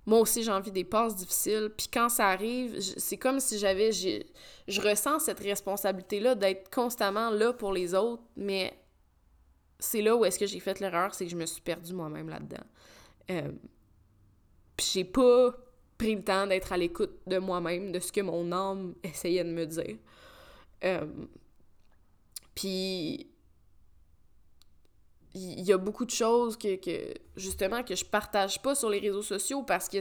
[0.05, 1.71] moi aussi, j'ai envie des passes difficiles.
[1.75, 3.91] Puis quand ça arrive, c'est comme si j'avais...
[3.91, 8.73] Je ressens cette responsabilité-là d'être constamment là pour les autres, mais
[9.79, 12.29] c'est là où est-ce que j'ai fait l'erreur, c'est que je me suis perdue moi-même
[12.29, 12.63] là-dedans.
[13.31, 13.51] Euh,
[14.77, 15.55] puis j'ai pas
[15.97, 19.51] pris le temps d'être à l'écoute de moi-même, de ce que mon âme essayait de
[19.51, 19.97] me dire.
[20.83, 21.05] Euh,
[22.53, 23.27] puis
[25.35, 26.79] il y a beaucoup de choses que,
[27.35, 29.97] justement que je partage pas sur les réseaux sociaux parce que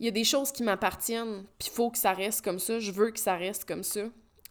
[0.00, 2.90] il y a des choses qui m'appartiennent puis faut que ça reste comme ça je
[2.90, 4.00] veux que ça reste comme ça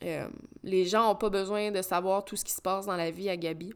[0.04, 0.28] euh,
[0.62, 3.30] les gens ont pas besoin de savoir tout ce qui se passe dans la vie
[3.30, 3.74] à Gabi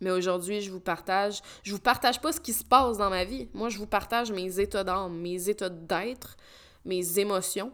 [0.00, 3.24] mais aujourd'hui je vous partage je vous partage pas ce qui se passe dans ma
[3.24, 6.36] vie moi je vous partage mes états d'âme mes états d'être
[6.84, 7.72] mes émotions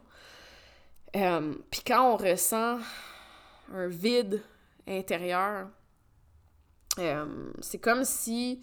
[1.15, 2.79] euh, puis quand on ressent
[3.73, 4.43] un vide
[4.87, 5.69] intérieur
[6.99, 7.27] euh,
[7.61, 8.61] c'est comme si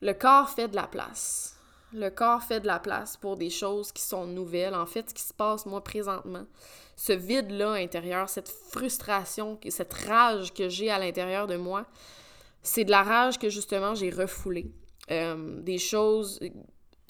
[0.00, 1.56] le corps fait de la place.
[1.92, 4.74] Le corps fait de la place pour des choses qui sont nouvelles.
[4.74, 6.44] En fait, ce qui se passe, moi, présentement,
[6.96, 11.86] ce vide-là intérieur, cette frustration, cette rage que j'ai à l'intérieur de moi,
[12.66, 14.72] c'est de la rage que, justement, j'ai refoulée.
[15.10, 16.40] Euh, des choses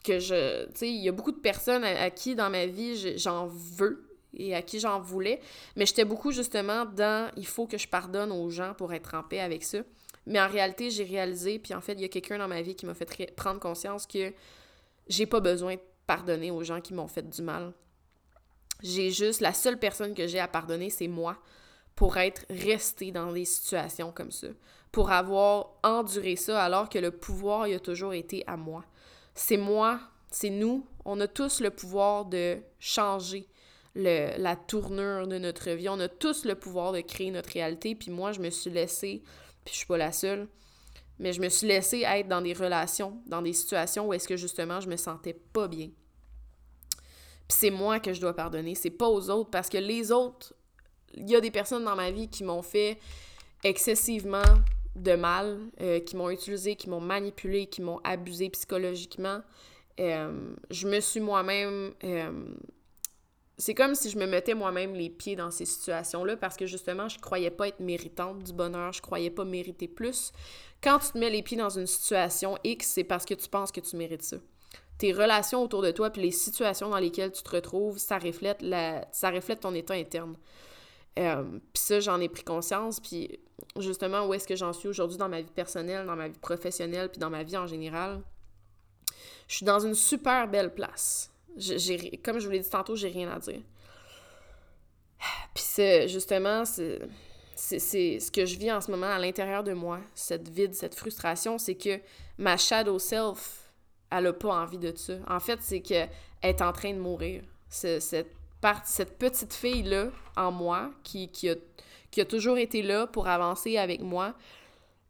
[0.05, 0.67] que je...
[0.67, 4.03] Tu sais, il y a beaucoup de personnes à, qui, dans ma vie, j'en veux
[4.35, 5.41] et à qui j'en voulais,
[5.75, 9.23] mais j'étais beaucoup, justement, dans «il faut que je pardonne aux gens pour être en
[9.23, 9.79] paix avec ça».
[10.27, 12.75] Mais en réalité, j'ai réalisé, puis en fait, il y a quelqu'un dans ma vie
[12.75, 14.35] qui m'a fait prendre conscience que
[15.09, 17.73] j'ai pas besoin de pardonner aux gens qui m'ont fait du mal.
[18.83, 21.39] J'ai juste, la seule personne que j'ai à pardonner, c'est moi,
[21.95, 24.49] pour être resté dans des situations comme ça,
[24.97, 28.83] pour avoir enduré ça alors que le pouvoir il a toujours été à moi.
[29.35, 33.47] C'est moi, c'est nous, on a tous le pouvoir de changer
[33.95, 37.95] le, la tournure de notre vie, on a tous le pouvoir de créer notre réalité,
[37.95, 39.23] puis moi, je me suis laissée
[39.67, 40.49] puis je suis pas la seule.
[41.19, 44.39] Mais je me suis laissée être dans des relations, dans des situations où est-ce que
[44.39, 45.91] justement je me sentais pas bien.
[47.49, 50.55] Puis c'est moi que je dois pardonner, c'est pas aux autres parce que les autres,
[51.13, 52.99] il y a des personnes dans ma vie qui m'ont fait
[53.63, 54.43] excessivement
[54.97, 59.41] de mal, euh, qui m'ont utilisé, qui m'ont manipulé, qui m'ont abusé psychologiquement.
[60.01, 62.55] Euh, je me suis moi-même euh,
[63.59, 67.09] c'est comme si je me mettais moi-même les pieds dans ces situations-là parce que justement,
[67.09, 70.33] je croyais pas être méritante du bonheur, je croyais pas mériter plus.
[70.83, 73.73] Quand tu te mets les pieds dans une situation X, c'est parce que tu penses
[73.73, 74.37] que tu mérites ça.
[74.99, 78.61] Tes relations autour de toi puis les situations dans lesquelles tu te retrouves, ça reflète
[78.61, 80.37] la ça reflète ton état interne.
[81.19, 83.39] Euh, ça, j'en ai pris conscience, puis
[83.79, 87.09] justement, où est-ce que j'en suis aujourd'hui dans ma vie personnelle, dans ma vie professionnelle,
[87.09, 88.21] puis dans ma vie en général,
[89.49, 93.09] je suis dans une super belle place j'ai, comme je vous l'ai dit tantôt, j'ai
[93.09, 93.61] rien à dire.
[95.55, 97.01] Puis c'est, justement, c'est,
[97.57, 101.59] ce que je vis en ce moment à l'intérieur de moi, cette vide, cette frustration,
[101.59, 102.01] c'est que
[102.39, 103.71] ma shadow self,
[104.11, 105.15] elle a pas envie de ça.
[105.29, 106.11] En fait, c'est qu'elle
[106.43, 107.43] est en train de mourir.
[108.85, 111.55] Cette petite fille-là, en moi, qui, qui, a,
[112.11, 114.35] qui a toujours été là pour avancer avec moi,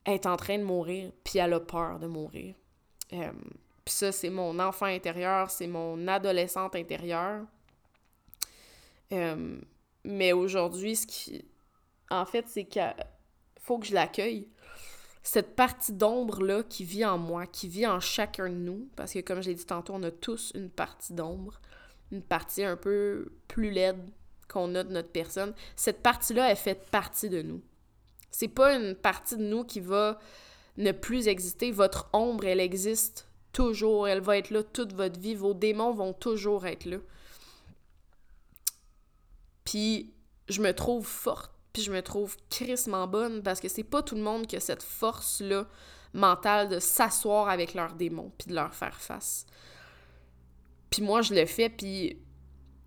[0.05, 2.55] est en train de mourir, puis elle a peur de mourir.
[3.13, 3.33] Euh,
[3.85, 7.45] puis ça, c'est mon enfant intérieur, c'est mon adolescente intérieure.
[9.13, 9.59] Euh,
[10.05, 11.45] mais aujourd'hui, ce qui.
[12.11, 12.95] En fait, c'est qu'il
[13.61, 14.49] faut que je l'accueille.
[15.23, 19.19] Cette partie d'ombre-là qui vit en moi, qui vit en chacun de nous, parce que
[19.21, 21.61] comme je l'ai dit tantôt, on a tous une partie d'ombre,
[22.13, 23.99] une partie un peu plus laide
[24.49, 25.55] qu'on a de notre personne.
[25.75, 27.63] Cette partie-là, elle fait partie de nous.
[28.31, 30.19] C'est pas une partie de nous qui va
[30.77, 31.71] ne plus exister.
[31.71, 36.13] Votre ombre, elle existe toujours, elle va être là toute votre vie, vos démons vont
[36.13, 36.99] toujours être là.
[39.65, 40.13] Puis
[40.49, 44.15] je me trouve forte, puis je me trouve crissement bonne parce que c'est pas tout
[44.15, 45.67] le monde qui a cette force-là
[46.13, 49.47] mentale de s'asseoir avec leurs démons puis de leur faire face.
[50.97, 52.17] Puis moi, je le fais, puis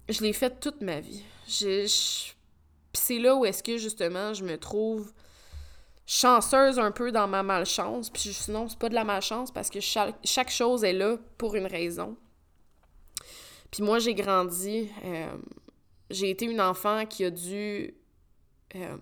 [0.09, 1.23] je l'ai fait toute ma vie.
[1.45, 2.33] Puis
[2.91, 5.13] c'est là où est-ce que, justement, je me trouve
[6.07, 8.09] chanceuse un peu dans ma malchance.
[8.09, 11.67] Puis sinon, c'est pas de la malchance parce que chaque, chose est là pour une
[11.67, 12.17] raison.
[13.69, 14.89] Puis moi, j'ai grandi.
[15.05, 15.37] Euh,
[16.09, 17.93] j'ai été une enfant qui a dû.
[18.75, 18.97] Euh,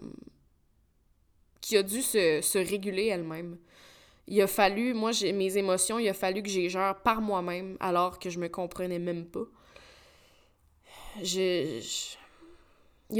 [1.61, 3.57] qui a dû se, se réguler elle-même.
[4.27, 7.77] Il a fallu, moi, j'ai mes émotions, il a fallu que j'ai gère par moi-même
[7.79, 9.45] alors que je me comprenais même pas.
[11.23, 11.81] il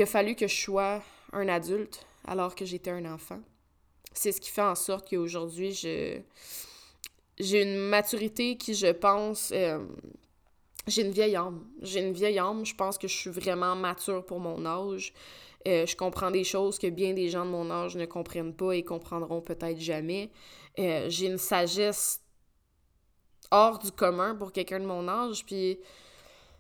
[0.02, 3.42] a fallu que je sois un adulte alors que j'étais un enfant
[4.18, 6.20] c'est ce qui fait en sorte qu'aujourd'hui, je
[7.40, 9.86] j'ai une maturité qui, je pense, euh,
[10.88, 11.66] j'ai une vieille âme.
[11.82, 12.66] J'ai une vieille âme.
[12.66, 15.14] Je pense que je suis vraiment mature pour mon âge.
[15.68, 18.72] Euh, je comprends des choses que bien des gens de mon âge ne comprennent pas
[18.72, 20.32] et comprendront peut-être jamais.
[20.80, 22.22] Euh, j'ai une sagesse
[23.52, 25.46] hors du commun pour quelqu'un de mon âge.
[25.46, 25.80] Puis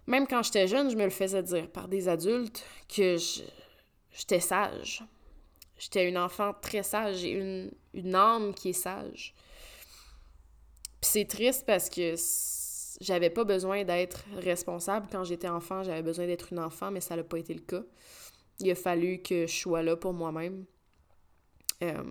[0.07, 3.17] même quand j'étais jeune, je me le faisais dire par des adultes que
[4.11, 5.03] j'étais sage.
[5.77, 7.17] J'étais une enfant très sage.
[7.17, 9.33] J'ai une, une âme qui est sage.
[10.99, 12.15] Puis c'est triste parce que
[12.99, 15.83] j'avais pas besoin d'être responsable quand j'étais enfant.
[15.83, 17.83] J'avais besoin d'être une enfant, mais ça n'a pas été le cas.
[18.59, 20.65] Il a fallu que je sois là pour moi-même.
[21.83, 22.03] Euh,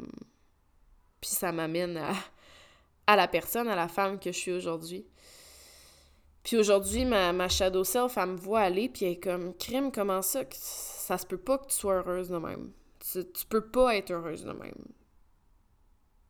[1.20, 2.01] puis ça m'amène
[3.07, 5.07] à, la personne, à la femme que je suis aujourd'hui.
[6.44, 9.90] Puis aujourd'hui, ma, ma shadow self, elle me voit aller, puis elle est comme, crime,
[9.90, 10.44] comment ça?
[10.53, 12.70] Ça se peut pas que tu sois heureuse de même?
[13.01, 14.85] Tu, tu peux pas être heureuse de même.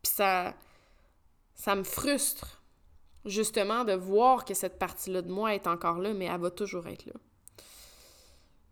[0.03, 0.55] Puis ça,
[1.55, 2.56] ça me frustre,
[3.27, 6.87] justement, de voir que cette partie-là de moi est encore là, mais elle va toujours
[6.87, 7.15] être là.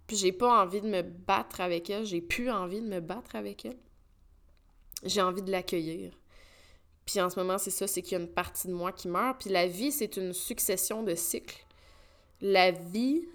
[0.07, 3.37] Puis j'ai pas envie de me battre avec elle, j'ai plus envie de me battre
[3.37, 3.79] avec elle.
[5.03, 6.13] J'ai envie de l'accueillir.
[7.05, 9.09] Puis en ce moment, c'est ça, c'est qu'il y a une partie de moi qui
[9.09, 9.41] meurt.
[9.41, 11.67] Puis la vie, c'est une succession de cycles.
[12.41, 13.27] La vie,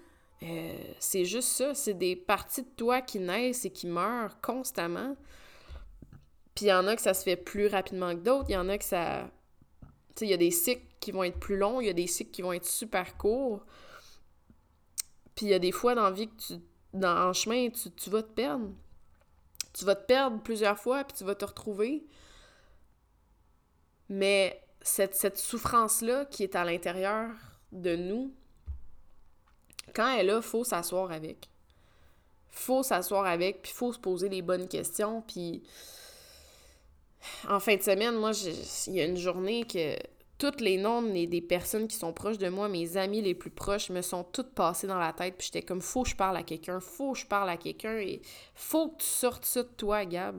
[0.42, 5.16] euh, c'est juste ça, c'est des parties de toi qui naissent et qui meurent constamment.
[6.54, 8.56] Puis il y en a que ça se fait plus rapidement que d'autres, il y
[8.56, 9.30] en a que ça...
[10.16, 11.94] Tu sais, il y a des cycles qui vont être plus longs, il y a
[11.94, 13.64] des cycles qui vont être super courts.
[15.34, 16.54] Puis il y a des fois dans la vie que tu,
[17.04, 18.70] en chemin, tu, tu vas te perdre.
[19.72, 22.04] Tu vas te perdre plusieurs fois, puis tu vas te retrouver.
[24.08, 27.30] Mais cette, cette souffrance-là qui est à l'intérieur
[27.72, 28.34] de nous,
[29.94, 31.48] quand elle est là, faut s'asseoir avec.
[32.50, 35.22] Faut s'asseoir avec, puis faut se poser les bonnes questions.
[35.22, 35.62] Puis
[37.48, 38.32] en fin de semaine, moi,
[38.86, 39.96] il y a une journée que
[40.40, 43.90] toutes les noms des personnes qui sont proches de moi, mes amis les plus proches,
[43.90, 45.34] me sont toutes passées dans la tête.
[45.36, 47.98] Puis j'étais comme, faut que je parle à quelqu'un, faut que je parle à quelqu'un
[47.98, 48.22] et
[48.54, 50.36] faut que tu sortes ça de toi, Gab.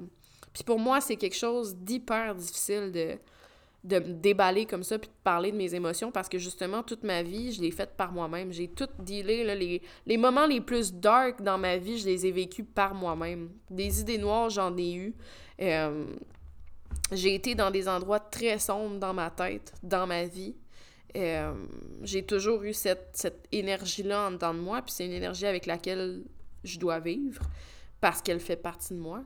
[0.53, 3.19] Puis pour moi, c'est quelque chose d'hyper difficile de,
[3.83, 7.03] de me déballer comme ça puis de parler de mes émotions parce que justement, toute
[7.03, 8.51] ma vie, je l'ai faite par moi-même.
[8.51, 12.65] J'ai tout dealé, les moments les plus dark dans ma vie, je les ai vécus
[12.73, 13.51] par moi-même.
[13.69, 15.13] Des idées noires, j'en ai eu.
[15.61, 16.05] Euh,
[17.11, 20.55] j'ai été dans des endroits très sombres dans ma tête, dans ma vie.
[21.17, 21.53] Euh,
[22.03, 25.65] j'ai toujours eu cette, cette énergie-là en dedans de moi, puis c'est une énergie avec
[25.65, 26.23] laquelle
[26.63, 27.43] je dois vivre
[27.99, 29.23] parce qu'elle fait partie de moi.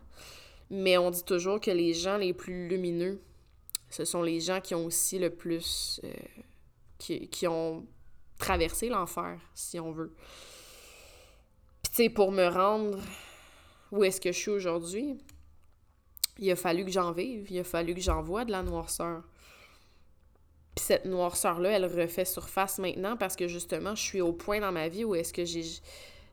[0.71, 3.21] Mais on dit toujours que les gens les plus lumineux,
[3.89, 6.01] ce sont les gens qui ont aussi le plus.
[6.03, 6.11] Euh,
[6.97, 7.85] qui, qui, ont
[8.39, 10.13] traversé l'enfer, si on veut.
[11.83, 12.99] Puis, tu sais, pour me rendre
[13.91, 15.17] où est-ce que je suis aujourd'hui,
[16.39, 19.23] il a fallu que j'en vive, il a fallu que j'en vois de la noirceur.
[20.75, 24.71] Puis cette noirceur-là, elle refait surface maintenant parce que justement, je suis au point dans
[24.71, 25.63] ma vie où est-ce que j'ai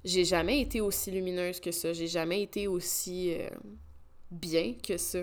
[0.05, 3.49] j'ai jamais été aussi lumineuse que ça, j'ai jamais été aussi euh,
[4.33, 5.21] bien que ça.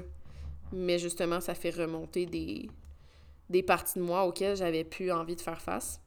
[0.71, 2.69] Mais justement, ça fait remonter des,
[3.49, 5.99] des parties de moi auxquelles j'avais plus envie de faire face.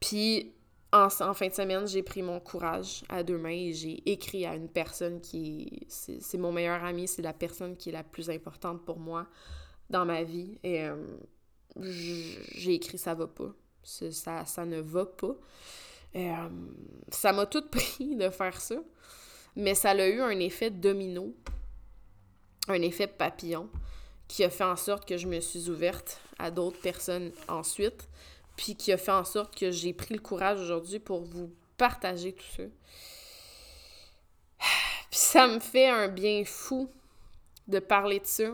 [0.00, 0.52] Puis
[0.92, 4.54] en, fin de semaine, j'ai pris mon courage à deux mains et j'ai écrit à
[4.54, 8.84] une personne qui c'est mon meilleur ami, c'est la personne qui est la plus importante
[8.84, 9.26] pour moi
[9.90, 10.58] dans ma vie.
[10.62, 10.96] Et euh,
[11.80, 13.52] j'ai écrit ça va pas.
[13.82, 15.36] Ça, ne va pas.
[16.16, 16.48] Euh,
[17.10, 18.76] ça m'a tout pris de faire ça,
[19.56, 21.34] mais ça a eu un effet domino,
[22.68, 23.68] un effet papillon
[24.26, 28.08] qui a fait en sorte que je me suis ouverte à d'autres personnes ensuite
[28.58, 32.32] puis qui a fait en sorte que j'ai pris le courage aujourd'hui pour vous partager
[32.32, 32.64] tout ça.
[35.10, 36.90] Puis ça me fait un bien fou
[37.68, 38.50] de parler de ça.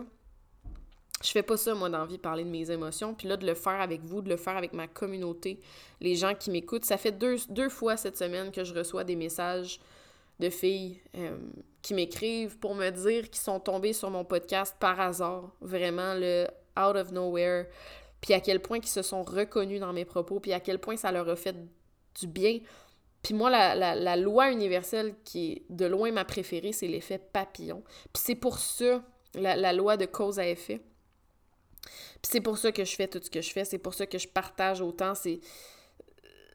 [1.23, 3.15] Je fais pas ça, moi, d'envie de parler de mes émotions.
[3.15, 5.59] Puis là, de le faire avec vous, de le faire avec ma communauté,
[5.99, 6.85] les gens qui m'écoutent.
[6.85, 9.79] Ça fait deux, fois cette semaine que je reçois des messages
[10.39, 11.35] de filles euh,
[11.81, 15.49] qui m'écrivent pour me dire qu'ils sont tombés sur mon podcast par hasard.
[15.61, 16.45] Vraiment, le
[16.77, 17.65] out of nowhere
[18.25, 20.97] puis à quel point ils se sont reconnus dans mes propos, puis à quel point
[20.97, 21.55] ça leur a fait
[22.19, 22.59] du bien.
[23.21, 27.83] Puis moi, la, loi universelle qui est de loin ma préférée, c'est l'effet papillon.
[28.11, 29.03] Puis c'est pour ça,
[29.35, 30.81] la, loi de cause à effet.
[31.83, 34.07] Puis c'est pour ça que je fais tout ce que je fais, c'est pour ça
[34.07, 35.13] que je partage autant.
[35.13, 35.39] C'est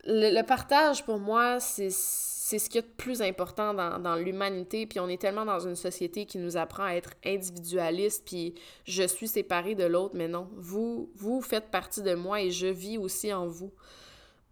[0.04, 4.86] le partage, pour moi, c'est ce qui est de plus important dans, l'humanité.
[4.86, 9.02] Puis on est tellement dans une société qui nous apprend à être individualiste, puis je
[9.02, 10.48] suis séparée de l'autre, mais non.
[10.56, 13.72] Vous, vous faites partie de moi et je vis aussi en vous.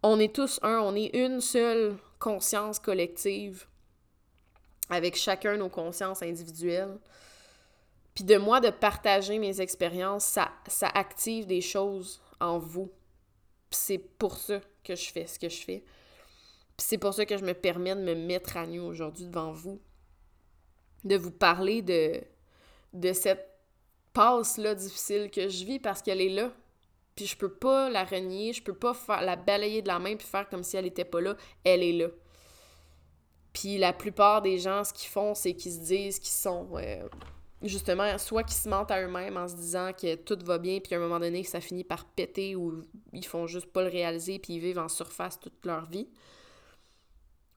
[0.03, 3.65] On est tous un, on est une seule conscience collective
[4.89, 6.97] avec chacun nos consciences individuelles.
[8.15, 12.91] Puis de moi, de partager mes expériences, ça, ça active des choses en vous.
[13.71, 15.83] c'est pour ça que je fais ce que je fais.
[16.77, 19.51] Puis c'est pour ça que je me permets de me mettre à nu aujourd'hui devant
[19.51, 19.81] vous.
[21.03, 22.21] De vous parler de,
[22.93, 23.49] de cette
[24.13, 26.51] passe-là difficile que je vis parce qu'elle est là.
[27.15, 30.27] Puis je peux pas la renier, je peux pas la balayer de la main puis
[30.27, 31.35] faire comme si elle était pas là.
[31.63, 32.07] Elle est là.
[33.51, 37.07] Puis la plupart des gens, ce qu'ils font, c'est qu'ils se disent qu'ils sont euh,
[37.67, 40.95] justement, soit qu'ils se mentent à eux-mêmes en se disant que tout va bien, puis
[40.95, 44.39] à un moment donné, ça finit par péter ou ils font juste pas le réaliser,
[44.39, 46.07] puis ils vivent en surface toute leur vie.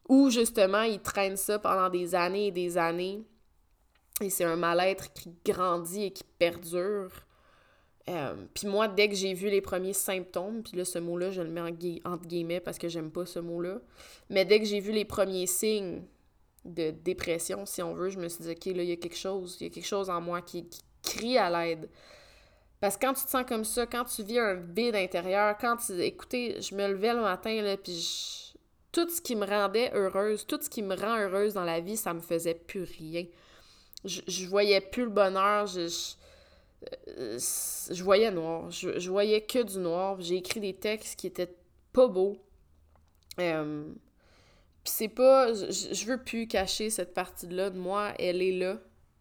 [0.09, 3.23] Ou justement, ils traînent ça pendant des années et des années,
[4.21, 7.11] et c'est un mal-être qui grandit et qui perdure.
[8.09, 11.43] Euh, puis moi, dès que j'ai vu les premiers symptômes, puis là, ce mot-là, je
[11.43, 11.69] le mets en
[12.05, 13.81] entre guillemets parce que j'aime pas ce mot-là,
[14.29, 16.03] mais dès que j'ai vu les premiers signes
[16.64, 19.16] de dépression, si on veut, je me suis dit, OK, là, il y a quelque
[19.16, 20.68] chose, il y a quelque chose en moi qui,
[21.03, 21.88] crie à l'aide.
[22.81, 25.77] Parce que quand tu te sens comme ça, quand tu vis un vide intérieur, quand
[25.77, 26.01] tu...
[26.01, 28.55] Écoutez, je me levais le matin, là, puis
[28.90, 31.96] tout ce qui me rendait heureuse, tout ce qui me rend heureuse dans la vie,
[31.96, 33.25] ça me faisait plus rien.
[34.05, 35.88] Je, je voyais plus le bonheur, je,
[37.07, 38.70] je, voyais noir.
[38.70, 40.20] Je, je, voyais que du noir.
[40.20, 41.55] J'ai écrit des textes qui étaient
[41.92, 42.37] pas beaux.
[43.38, 43.85] Euh,
[44.85, 45.53] puis c'est pas.
[45.55, 48.14] Je, veux plus cacher cette partie-là de moi.
[48.18, 48.79] Elle est là.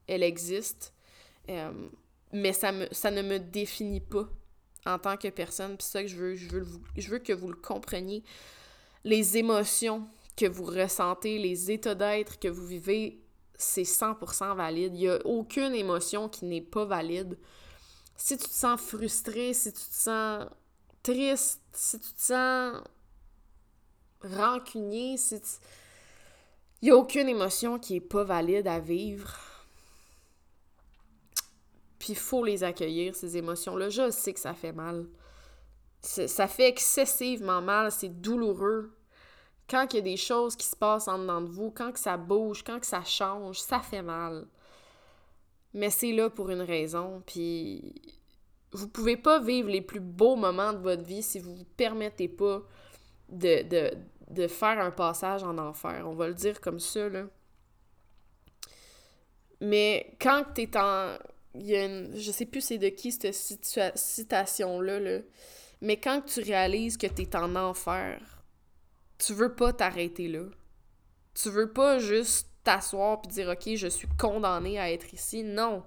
[0.08, 0.94] Elle existe.
[1.50, 1.72] Euh,
[2.34, 4.28] mais ça, me, ça ne me définit pas
[4.86, 5.78] en tant que personne.
[5.78, 6.66] Puis ça que je veux, je veux,
[6.98, 8.24] je veux que vous le compreniez.
[9.04, 13.22] Les émotions que vous ressentez, les états d'être que vous vivez,
[13.54, 14.96] c'est 100% valide.
[14.96, 17.38] Il n'y a aucune émotion qui n'est pas valide.
[18.18, 20.46] Si tu te sens frustré, si tu te sens
[21.04, 22.82] triste, si tu te sens
[24.24, 25.40] rancunier, si.
[26.82, 29.38] Il n'y a aucune émotion qui n'est pas valide à vivre.
[32.00, 33.90] Puis il faut les accueillir, ces émotions-là.
[33.90, 35.06] Je sais que ça fait mal.
[36.02, 38.92] Ça fait excessivement mal, c'est douloureux.
[39.70, 42.00] Quand il y a des choses qui se passent en dedans de vous, quand que
[42.00, 44.48] ça bouge, quand que ça change, ça fait mal.
[45.76, 47.94] Mais c'est là pour une raison, puis
[48.74, 52.28] vous pouvez pas vivre les plus beaux moments de votre vie si vous vous permettez
[52.28, 52.64] pas
[53.32, 56.04] de, faire un passage en enfer.
[56.06, 57.26] On va le dire comme ça, là.
[59.60, 61.18] Mais quand t'es en...
[61.54, 62.16] Il y a une...
[62.18, 65.20] Je sais plus c'est de qui cette citation-là, là.
[65.82, 68.22] Mais quand tu réalises que t'es en enfer,
[69.18, 70.46] tu veux pas t'arrêter là.
[71.34, 75.44] Tu veux pas juste t'asseoir puis dire OK, je suis condamné à être ici.
[75.44, 75.84] Non.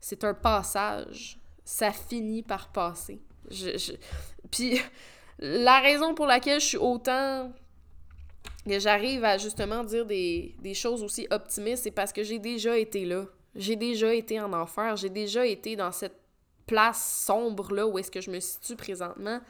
[0.00, 1.38] C'est un passage.
[1.64, 3.20] Ça finit par passer.
[3.50, 3.92] Je, je...
[4.50, 4.80] Puis
[5.38, 7.52] la raison pour laquelle je suis autant
[8.66, 13.04] que j'arrive à justement dire des, choses aussi optimistes, c'est parce que j'ai déjà été
[13.04, 13.24] là.
[13.54, 14.96] J'ai déjà été en enfer.
[14.96, 16.16] J'ai déjà été dans cette
[16.66, 19.40] place sombre là où est-ce que je me situe présentement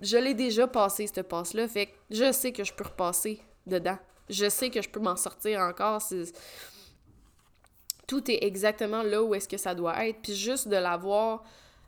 [0.00, 1.68] je l'ai déjà passé, cette passe-là.
[1.68, 3.98] Fait que je sais que je peux repasser dedans.
[4.28, 6.02] Je sais que je peux m'en sortir encore.
[8.06, 10.20] Tout est exactement là où est-ce que ça doit être.
[10.22, 11.44] Puis juste de l'avoir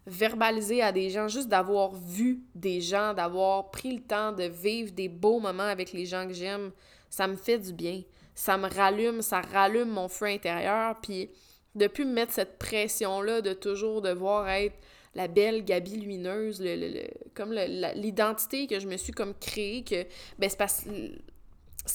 [0.08, 4.92] verbalisé à des gens, juste d'avoir vu des gens, d'avoir pris le temps de vivre
[4.92, 6.72] des beaux moments avec les gens que j'aime,
[7.10, 8.02] ça me fait du bien.
[8.34, 10.96] Ça me rallume, ça rallume mon feu intérieur.
[11.02, 11.30] Puis
[11.74, 14.76] depuis me mettre cette pression-là de toujours devoir être
[15.14, 20.04] la belle Gabi lumineuse, le, comme l'identité que je me suis comme créée, que
[20.38, 20.58] ben, c'est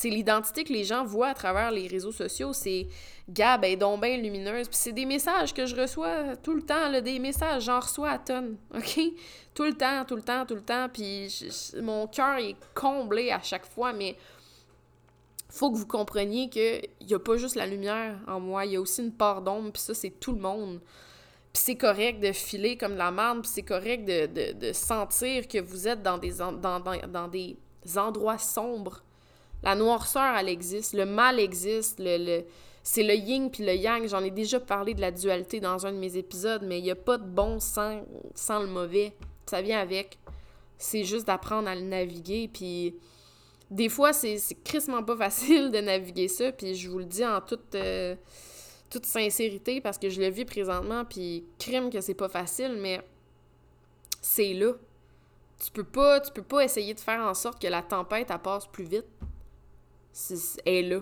[0.03, 2.53] l'identité que les gens voient à travers les réseaux sociaux.
[2.53, 2.88] C'est
[3.29, 4.67] Gab est donc bien lumineuse.
[4.67, 8.10] Puis c'est des messages que je reçois tout le temps, là, des messages, j'en reçois
[8.10, 8.99] à tonnes, OK?
[9.53, 10.89] Tout le temps, tout le temps, tout le temps.
[10.91, 11.34] Puis
[11.82, 14.15] mon cœur est comblé à chaque fois, mais
[15.53, 18.75] faut que vous compreniez qu'il n'y a pas juste la lumière en moi, il y
[18.75, 20.82] a aussi une part d'ombre, puis ça, c'est tout le monde.
[21.53, 25.88] Puis c'est correct de filer comme la merde, puis c'est correct de, sentir que vous
[25.88, 27.56] êtes dans des, dans, des
[27.95, 29.02] endroits sombres.
[29.63, 32.43] La noirceur, elle existe, le mal existe, le,
[32.84, 34.06] c'est le yin puis le yang.
[34.08, 36.91] J'en ai déjà parlé de la dualité dans un de mes épisodes, mais il n'y
[36.91, 38.02] a pas de bon sans,
[38.60, 39.13] le mauvais.
[39.45, 40.19] Ça vient avec.
[40.78, 42.95] C'est juste d'apprendre à le naviguer, puis
[43.71, 47.41] des fois, c'est crissement pas facile de naviguer ça, puis je vous le dis en
[47.41, 47.76] toute...
[47.76, 48.16] Euh,
[48.93, 53.01] toute sincérité parce que je le vis présentement, puis crime que c'est pas facile, mais
[54.22, 54.74] c'est là.
[55.64, 58.68] Tu peux pas, tu peux pas essayer de faire en sorte que la tempête, passe
[58.68, 59.05] plus vite.
[60.66, 60.99] Est là.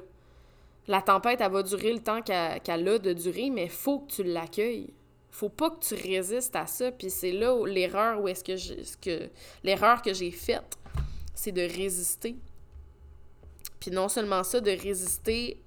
[0.88, 4.24] La tempête, elle va durer le temps qu'elle a de durer, mais faut que tu
[4.24, 4.93] l'accueilles.
[5.30, 8.74] Faut pas que tu résistes à ça, puis c'est là l'erreur où est-ce que, je,
[9.01, 9.30] que
[9.64, 10.78] l'erreur que j'ai faite,
[11.34, 12.36] c'est de résister.
[13.80, 15.57] Puis non seulement ça, de résister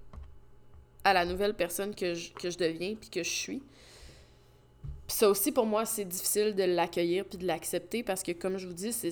[1.03, 3.63] à la nouvelle personne que je, deviens puis que je suis.
[5.07, 8.57] Puis ça aussi, pour moi, c'est difficile de l'accueillir puis de l'accepter parce que, comme
[8.57, 9.11] je vous dis, c'est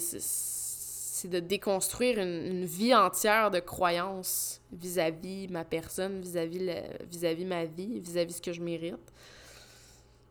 [1.28, 8.42] de déconstruire une, vie entière de croyances vis-à-vis ma personne, vis-à-vis ma vie, vis-à-vis ce
[8.42, 9.12] que je mérite.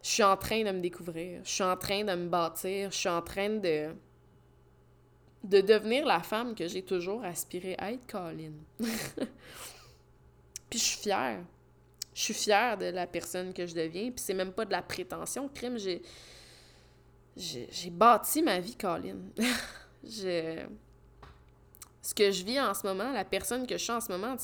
[0.03, 2.97] Je suis en train de me découvrir, je suis en train de me bâtir, je
[2.97, 3.89] suis en train de
[5.43, 8.51] de devenir la femme que j'ai toujours aspiré à être, Colin.
[10.69, 11.39] puis je suis fière
[12.13, 14.81] je suis fière de la personne que je deviens, puis c'est même pas de la
[14.81, 15.49] prétention.
[15.53, 16.01] Crime, j'ai.
[17.37, 19.17] J'ai bâti ma vie, Colin.
[20.03, 20.65] Ce
[22.15, 24.35] que je vis en ce moment, la personne que je suis en ce moment,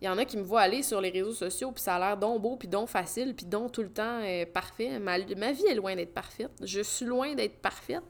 [0.00, 1.98] il y en a qui me voient aller sur les réseaux sociaux, puis ça a
[1.98, 4.98] l'air donc beau, puis donc facile, puis donc tout le temps euh, parfait.
[4.98, 6.52] Ma, vie est loin d'être parfaite.
[6.62, 8.04] Je suis loin d'être parfaite.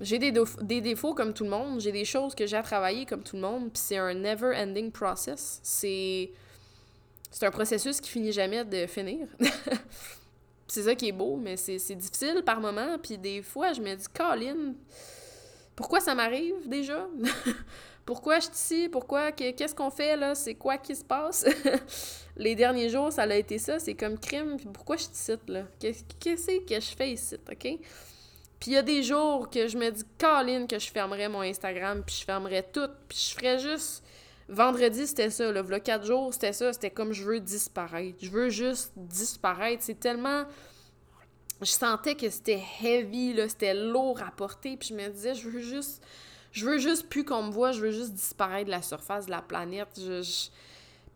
[0.00, 0.32] J'ai des,
[0.80, 3.42] défauts comme tout le monde, j'ai des choses que j'ai à travailler comme tout le
[3.42, 5.60] monde, puis c'est un never-ending process.
[5.62, 6.32] C'est
[7.30, 9.26] c'est un processus qui finit jamais de finir.
[10.68, 12.96] c'est ça qui est beau, mais c'est difficile par moments.
[12.98, 14.74] Puis des fois, je me dis, Colin,
[15.76, 17.06] pourquoi ça m'arrive déjà?
[18.06, 18.88] pourquoi je suis?
[18.88, 19.32] Pourquoi?
[19.32, 20.34] Qu'est-ce qu'on fait là?
[20.34, 21.44] C'est quoi qui se passe?
[22.36, 23.78] Les derniers jours, ça a été ça.
[23.78, 24.56] C'est comme crime.
[24.72, 25.64] pourquoi je suis là?
[25.78, 27.36] Qu'est-ce que je fais ici?
[27.50, 27.78] OK?
[28.60, 31.42] Puis il y a des jours que je me dis, Colin, que je fermerais mon
[31.42, 34.02] Instagram, puis je fermerais tout, puis je ferais juste
[34.48, 35.50] Vendredi, c'était ça.
[35.50, 36.72] Là, le quatre jours, c'était ça.
[36.72, 38.18] C'était comme je veux disparaître.
[38.20, 39.82] Je veux juste disparaître.
[39.82, 40.44] C'est tellement.
[41.64, 44.76] Je sentais que c'était heavy, c'était lourd à porter.
[44.76, 46.02] Puis je me disais, je veux juste.
[46.52, 49.32] Je veux juste plus qu'on me voit, je veux juste disparaître de la surface de
[49.32, 49.88] la planète.
[49.96, 50.22] Je,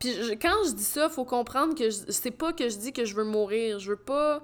[0.01, 3.15] Puis quand je dis ça, faut comprendre que c'est pas que je dis que je
[3.15, 3.79] veux mourir.
[3.79, 4.43] Je veux pas.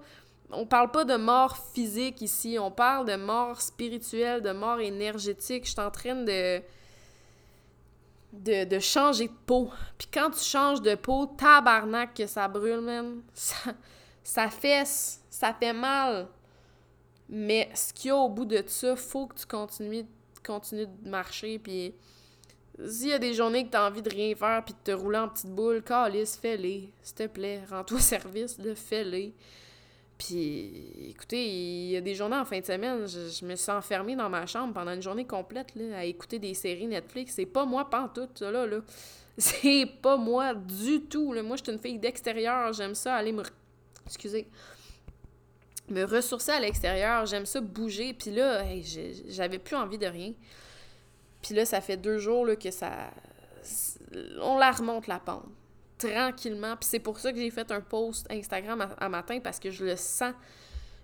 [0.51, 5.65] On parle pas de mort physique ici, on parle de mort spirituelle, de mort énergétique.
[5.65, 6.63] Je suis en train de
[8.35, 9.71] de, changer de peau.
[9.99, 13.21] Puis quand tu changes de peau, tabarnak que ça brûle, man.
[13.33, 13.75] Ça,
[14.23, 16.29] ça fesse, ça fait mal.
[17.29, 20.07] Mais ce qu'il y a au bout de ça, faut que tu continues,
[20.47, 21.59] continues de marcher.
[21.59, 21.93] Puis
[22.87, 24.97] s'il y a des journées que tu as envie de rien faire puis de te
[24.97, 26.89] rouler en petite boule, calice, fais-les.
[27.03, 29.35] S'il te plaît, rends-toi service, de fais-les.
[30.17, 34.15] Puis, écoutez, il y a des journées en fin de semaine, je, me suis enfermée
[34.15, 37.35] dans ma chambre pendant une journée complète à écouter des séries Netflix.
[37.35, 38.67] C'est pas moi pantoute, ça là.
[38.67, 38.79] là.
[39.37, 41.33] C'est pas moi du tout.
[41.33, 41.43] Là.
[41.43, 42.73] Moi, je suis une fille d'extérieur.
[42.73, 43.43] J'aime ça aller me.
[44.07, 44.47] Excusez.
[45.89, 47.27] Me ressourcer à l'extérieur.
[47.27, 48.15] J'aime ça bouger.
[48.15, 48.65] Puis là,
[49.29, 50.33] j'avais plus envie de rien.
[51.43, 53.11] Puis là, ça fait deux jours là, que ça.
[54.41, 55.45] On la remonte la pente
[55.99, 56.77] tranquillement.
[56.77, 59.85] Puis c'est pour ça que j'ai fait un post Instagram à, matin parce que je
[59.85, 60.35] le sens.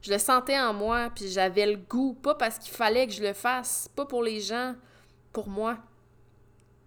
[0.02, 2.14] Je le sentais en moi, puis j'avais le goût.
[2.14, 4.74] Pas parce qu'il fallait que je le fasse, pas pour les gens,
[5.32, 5.76] pour moi.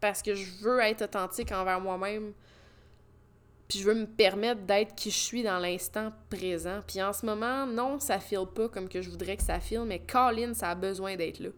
[0.02, 2.34] Parce que je veux être authentique envers moi-même.
[3.74, 6.82] Puis je veux me permettre d'être qui je suis dans l'instant présent.
[6.86, 9.86] Puis en ce moment, non, ça file pas comme que je voudrais que ça file,
[9.88, 11.50] mais Colin, ça a besoin d'être là.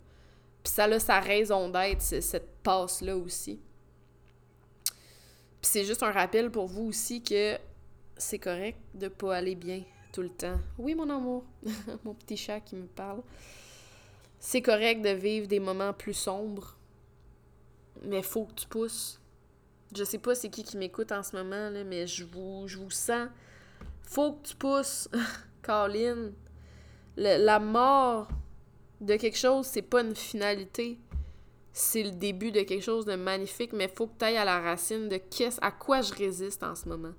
[0.63, 3.59] Puis ça a sa raison d'être, cette passe-là aussi
[5.66, 7.57] c'est juste un rappel pour vous aussi que
[8.18, 10.57] c'est correct de pas aller bien tout le temps.
[10.78, 11.43] Oui, mon amour,
[12.03, 13.22] mon petit chat qui me parle.
[14.39, 16.78] C'est correct de vivre des moments plus sombres,
[18.03, 19.20] mais faut que tu pousses.
[19.96, 22.78] Je sais pas c'est qui qui m'écoute en ce moment, là, mais je vous, je
[22.78, 23.30] vous sens.
[24.04, 25.10] Faut que tu pousses,
[25.62, 26.32] Colin.
[27.18, 28.28] la mort
[29.02, 31.00] de quelque chose, c'est pas une finalité
[31.78, 34.62] c'est le début de quelque chose de magnifique, mais faut que tu ailles à la
[34.62, 35.20] racine de
[35.62, 37.12] à quoi je résiste en ce moment.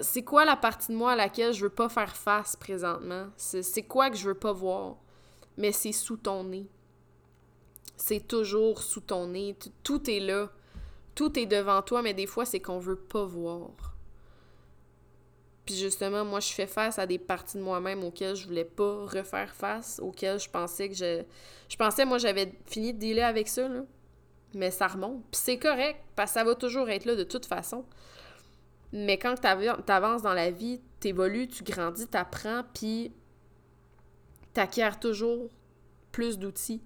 [0.00, 3.26] C'est quoi la partie de moi à laquelle je veux pas faire face présentement?
[3.36, 4.96] C'est, quoi que je veux pas voir?
[5.58, 6.66] Mais c'est sous ton nez.
[7.98, 9.54] C'est toujours sous ton nez.
[9.82, 10.50] Tout est là.
[11.18, 13.72] Tout est devant toi, mais des fois, c'est qu'on veut pas voir.
[15.66, 19.04] Puis justement, moi, je fais face à des parties de moi-même auxquelles je voulais pas
[19.04, 21.24] refaire face, auxquelles je pensais que je.
[21.68, 23.80] Je pensais, moi, j'avais fini de dealer avec ça, là.
[24.54, 25.24] Mais ça remonte.
[25.32, 27.84] Puis c'est correct, parce que ça va toujours être là de toute façon.
[28.92, 29.48] Mais quand tu
[29.92, 33.12] avances dans la vie, t'évolues, tu grandis, t'apprends, puis
[34.54, 35.50] t'acquiers toujours
[36.12, 36.80] plus d'outils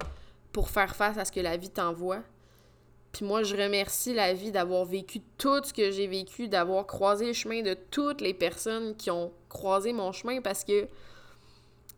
[0.53, 2.22] pour faire face à ce que la vie t'envoie.
[3.13, 7.27] Puis moi, je remercie la vie d'avoir vécu tout ce que j'ai vécu, d'avoir croisé
[7.27, 10.89] le chemin de toutes les personnes qui ont croisé mon chemin parce que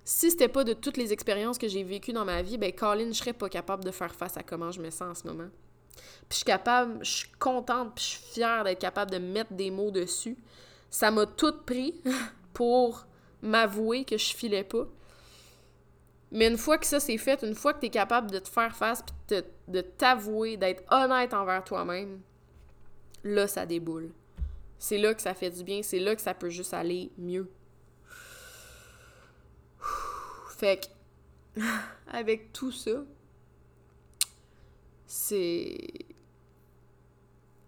[0.05, 3.09] si c'était pas de toutes les expériences que j'ai vécues dans ma vie, ben Colin,
[3.09, 5.49] je serais pas capable de faire face à comment je me sens en ce moment.
[6.29, 9.53] Puis je suis capable, je suis contente, puis je suis fière d'être capable de mettre
[9.53, 10.37] des mots dessus.
[10.91, 11.95] Ça m'a tout pris
[12.53, 13.07] pour
[13.41, 14.87] m'avouer que je filais pas.
[16.35, 18.76] Mais une fois que ça c'est fait, une fois que tu capable de te faire
[18.76, 22.20] face puis de t'avouer, d'être honnête envers toi-même,
[23.22, 24.11] là, ça déboule.
[24.78, 27.49] C'est là que ça fait du bien, c'est là que ça peut juste aller mieux.
[30.59, 30.89] Fait
[31.57, 31.61] que,
[32.12, 33.05] avec tout ça,
[35.07, 35.78] c'est.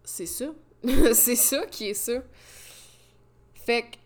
[0.03, 0.53] C'est ça.
[1.13, 2.21] c'est ça qui est ça.
[3.55, 3.97] Fait que,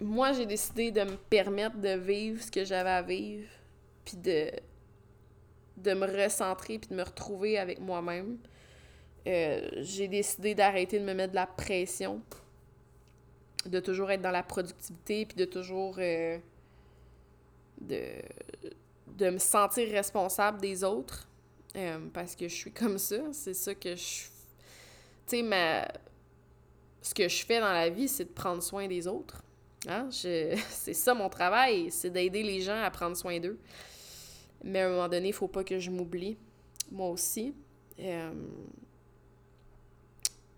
[0.00, 3.48] moi, j'ai décidé de me permettre de vivre ce que j'avais à vivre,
[4.04, 4.50] puis de,
[5.78, 8.38] de me recentrer, puis de me retrouver avec moi-même.
[9.26, 12.20] Euh, j'ai décidé d'arrêter de me mettre de la pression,
[13.64, 15.96] de toujours être dans la productivité, puis de toujours.
[15.98, 16.38] Euh,
[17.80, 18.22] de,
[19.16, 21.28] de me sentir responsable des autres.
[21.76, 23.16] Euh, parce que je suis comme ça.
[23.32, 24.24] C'est ça que je.
[25.26, 25.86] Tu sais, ma...
[27.02, 29.42] ce que je fais dans la vie, c'est de prendre soin des autres.
[29.88, 30.08] Hein?
[30.10, 30.58] Je...
[30.68, 33.58] c'est ça mon travail, c'est d'aider les gens à prendre soin d'eux.
[34.64, 36.36] Mais à un moment donné, il faut pas que je m'oublie,
[36.90, 37.54] moi aussi.
[38.00, 38.32] Euh,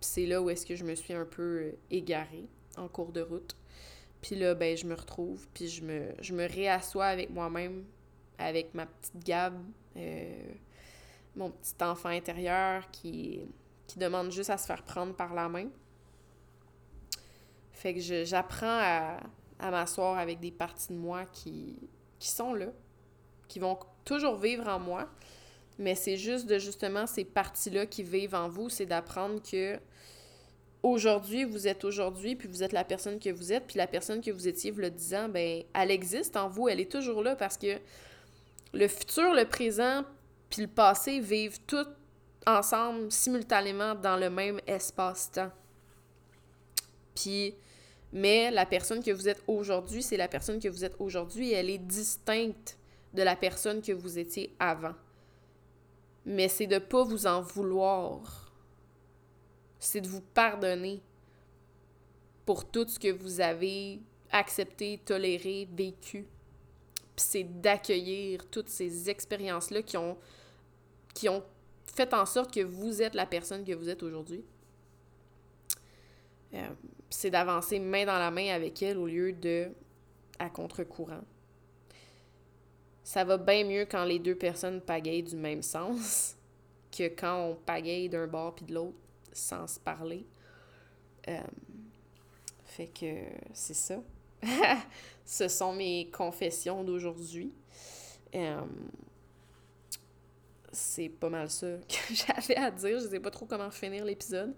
[0.00, 2.46] c'est là où est-ce que je me suis un peu égarée
[2.76, 3.56] en cours de route.
[4.20, 7.84] Puis là, ben, je me retrouve, puis je me, je me réassois avec moi-même,
[8.38, 9.54] avec ma petite Gab,
[9.96, 10.52] euh,
[11.36, 13.40] mon petit enfant intérieur qui,
[13.86, 15.68] qui demande juste à se faire prendre par la main.
[17.78, 18.66] Fait que j'apprends
[19.60, 21.76] à, m'asseoir avec des parties de moi qui,
[22.18, 22.66] qui sont là,
[23.46, 25.08] qui vont toujours vivre en moi.
[25.78, 29.78] Mais c'est juste de justement ces parties-là qui vivent en vous, c'est d'apprendre que
[30.82, 34.20] aujourd'hui, vous êtes aujourd'hui, puis vous êtes la personne que vous êtes, puis la personne
[34.20, 37.36] que vous étiez, vous le disant, ben, elle existe en vous, elle est toujours là
[37.36, 37.78] parce que
[38.72, 40.04] le futur, le présent,
[40.50, 41.86] puis le passé vivent tout
[42.44, 45.52] ensemble, simultanément, dans le même espace-temps.
[47.14, 47.54] Puis,
[48.12, 51.70] mais la personne que vous êtes aujourd'hui, c'est la personne que vous êtes aujourd'hui, elle
[51.70, 52.78] est distincte
[53.14, 54.94] de la personne que vous étiez avant.
[56.24, 58.48] Mais c'est de ne pas vous en vouloir
[59.78, 61.00] c'est de vous pardonner
[62.44, 64.00] pour tout ce que vous avez
[64.30, 66.26] accepté, toléré, vécu.
[67.16, 70.16] Puis c'est d'accueillir toutes ces expériences-là qui ont,
[71.14, 71.42] qui ont
[71.86, 74.44] fait en sorte que vous êtes la personne que vous êtes aujourd'hui.
[76.54, 76.68] Euh,
[77.10, 79.68] c'est d'avancer main dans la main avec elle au lieu de
[80.38, 81.24] à contre-courant.
[83.02, 86.36] Ça va bien mieux quand les deux personnes pagayent du même sens
[86.96, 88.98] que quand on pagaille d'un bord puis de l'autre
[89.32, 90.26] sans se parler.
[91.28, 91.40] Euh,
[92.64, 93.14] fait que
[93.52, 94.00] c'est ça.
[95.24, 97.52] Ce sont mes confessions d'aujourd'hui.
[98.34, 98.60] Euh,
[100.72, 103.00] c'est pas mal ça que j'avais à dire.
[103.00, 104.54] Je sais pas trop comment finir l'épisode.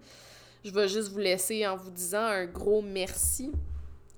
[0.63, 3.51] Je vais juste vous laisser en vous disant un gros merci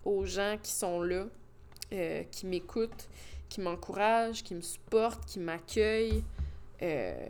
[0.04, 1.28] aux gens qui sont là,
[1.94, 3.08] euh, qui m'écoutent,
[3.48, 6.24] qui m'encouragent, qui me supportent, qui m'accueillent.
[6.82, 7.28] Euh,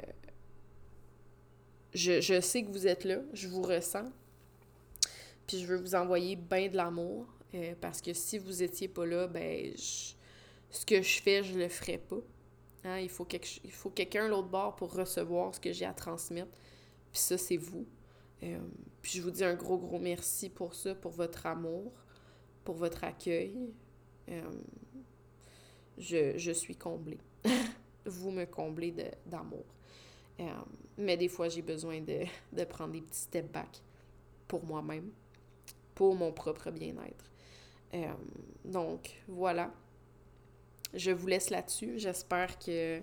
[1.93, 4.11] je, sais que vous êtes là, je vous ressens.
[5.45, 7.27] Puis je veux vous envoyer bien de l'amour.
[7.53, 11.67] Euh, parce que si vous étiez pas là, ben ce que je fais, je le
[11.67, 12.21] ferais pas.
[12.83, 13.27] Hein, il faut,
[13.63, 16.57] il faut quelqu'un l'autre bord pour recevoir ce que j'ai à transmettre.
[17.11, 17.85] Puis ça, c'est vous.
[18.43, 18.59] Euh,
[19.01, 21.91] puis je vous dis un gros, gros merci pour ça, pour votre amour,
[22.63, 23.55] pour votre accueil.
[24.29, 24.41] Euh,
[25.97, 27.19] je, je suis comblée.
[28.05, 28.93] vous me comblez
[29.25, 29.65] d'amour.
[30.39, 30.45] Euh,
[30.97, 32.25] mais des fois, j'ai besoin de,
[32.65, 33.81] prendre des petits step back
[34.47, 35.11] pour moi-même,
[35.95, 37.29] pour mon propre bien-être.
[38.65, 39.71] Donc, voilà.
[40.93, 41.99] Je vous laisse là-dessus.
[41.99, 43.01] J'espère que...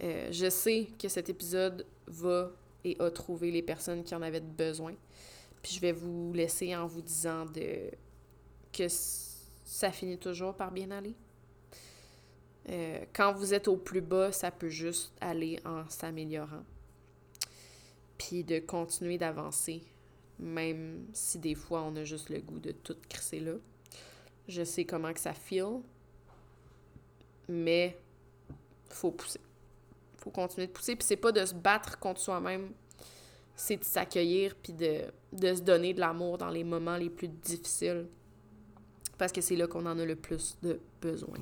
[0.00, 2.52] Je sais que cet épisode va
[2.84, 4.94] et a trouvé les personnes qui en avaient besoin.
[5.62, 7.90] Puis je vais vous laisser en vous disant de
[8.72, 11.14] que ça finit toujours par bien aller.
[12.68, 16.64] Euh, quand vous êtes au plus bas, ça peut juste aller en s'améliorant.
[18.18, 19.82] Puis de continuer d'avancer,
[20.38, 23.54] même si des fois on a juste le goût de tout crisser là.
[24.48, 25.80] Je sais comment que ça feel,
[27.48, 27.96] mais
[28.88, 29.40] faut pousser.
[30.22, 30.94] Faut continuer de pousser.
[30.94, 32.70] Puis c'est pas de se battre contre soi-même,
[33.56, 35.04] c'est de s'accueillir puis de,
[35.54, 38.06] se donner de l'amour dans les moments les plus difficiles.
[39.18, 41.38] Parce que c'est là qu'on en a le plus de besoin.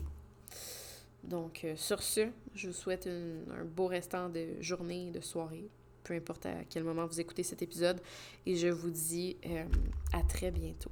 [1.25, 5.69] Donc, euh, sur ce, je vous souhaite un beau restant de journée, de soirée,
[6.03, 8.01] peu importe à quel moment vous écoutez cet épisode,
[8.47, 9.65] et je vous dis euh,
[10.13, 10.91] à très bientôt.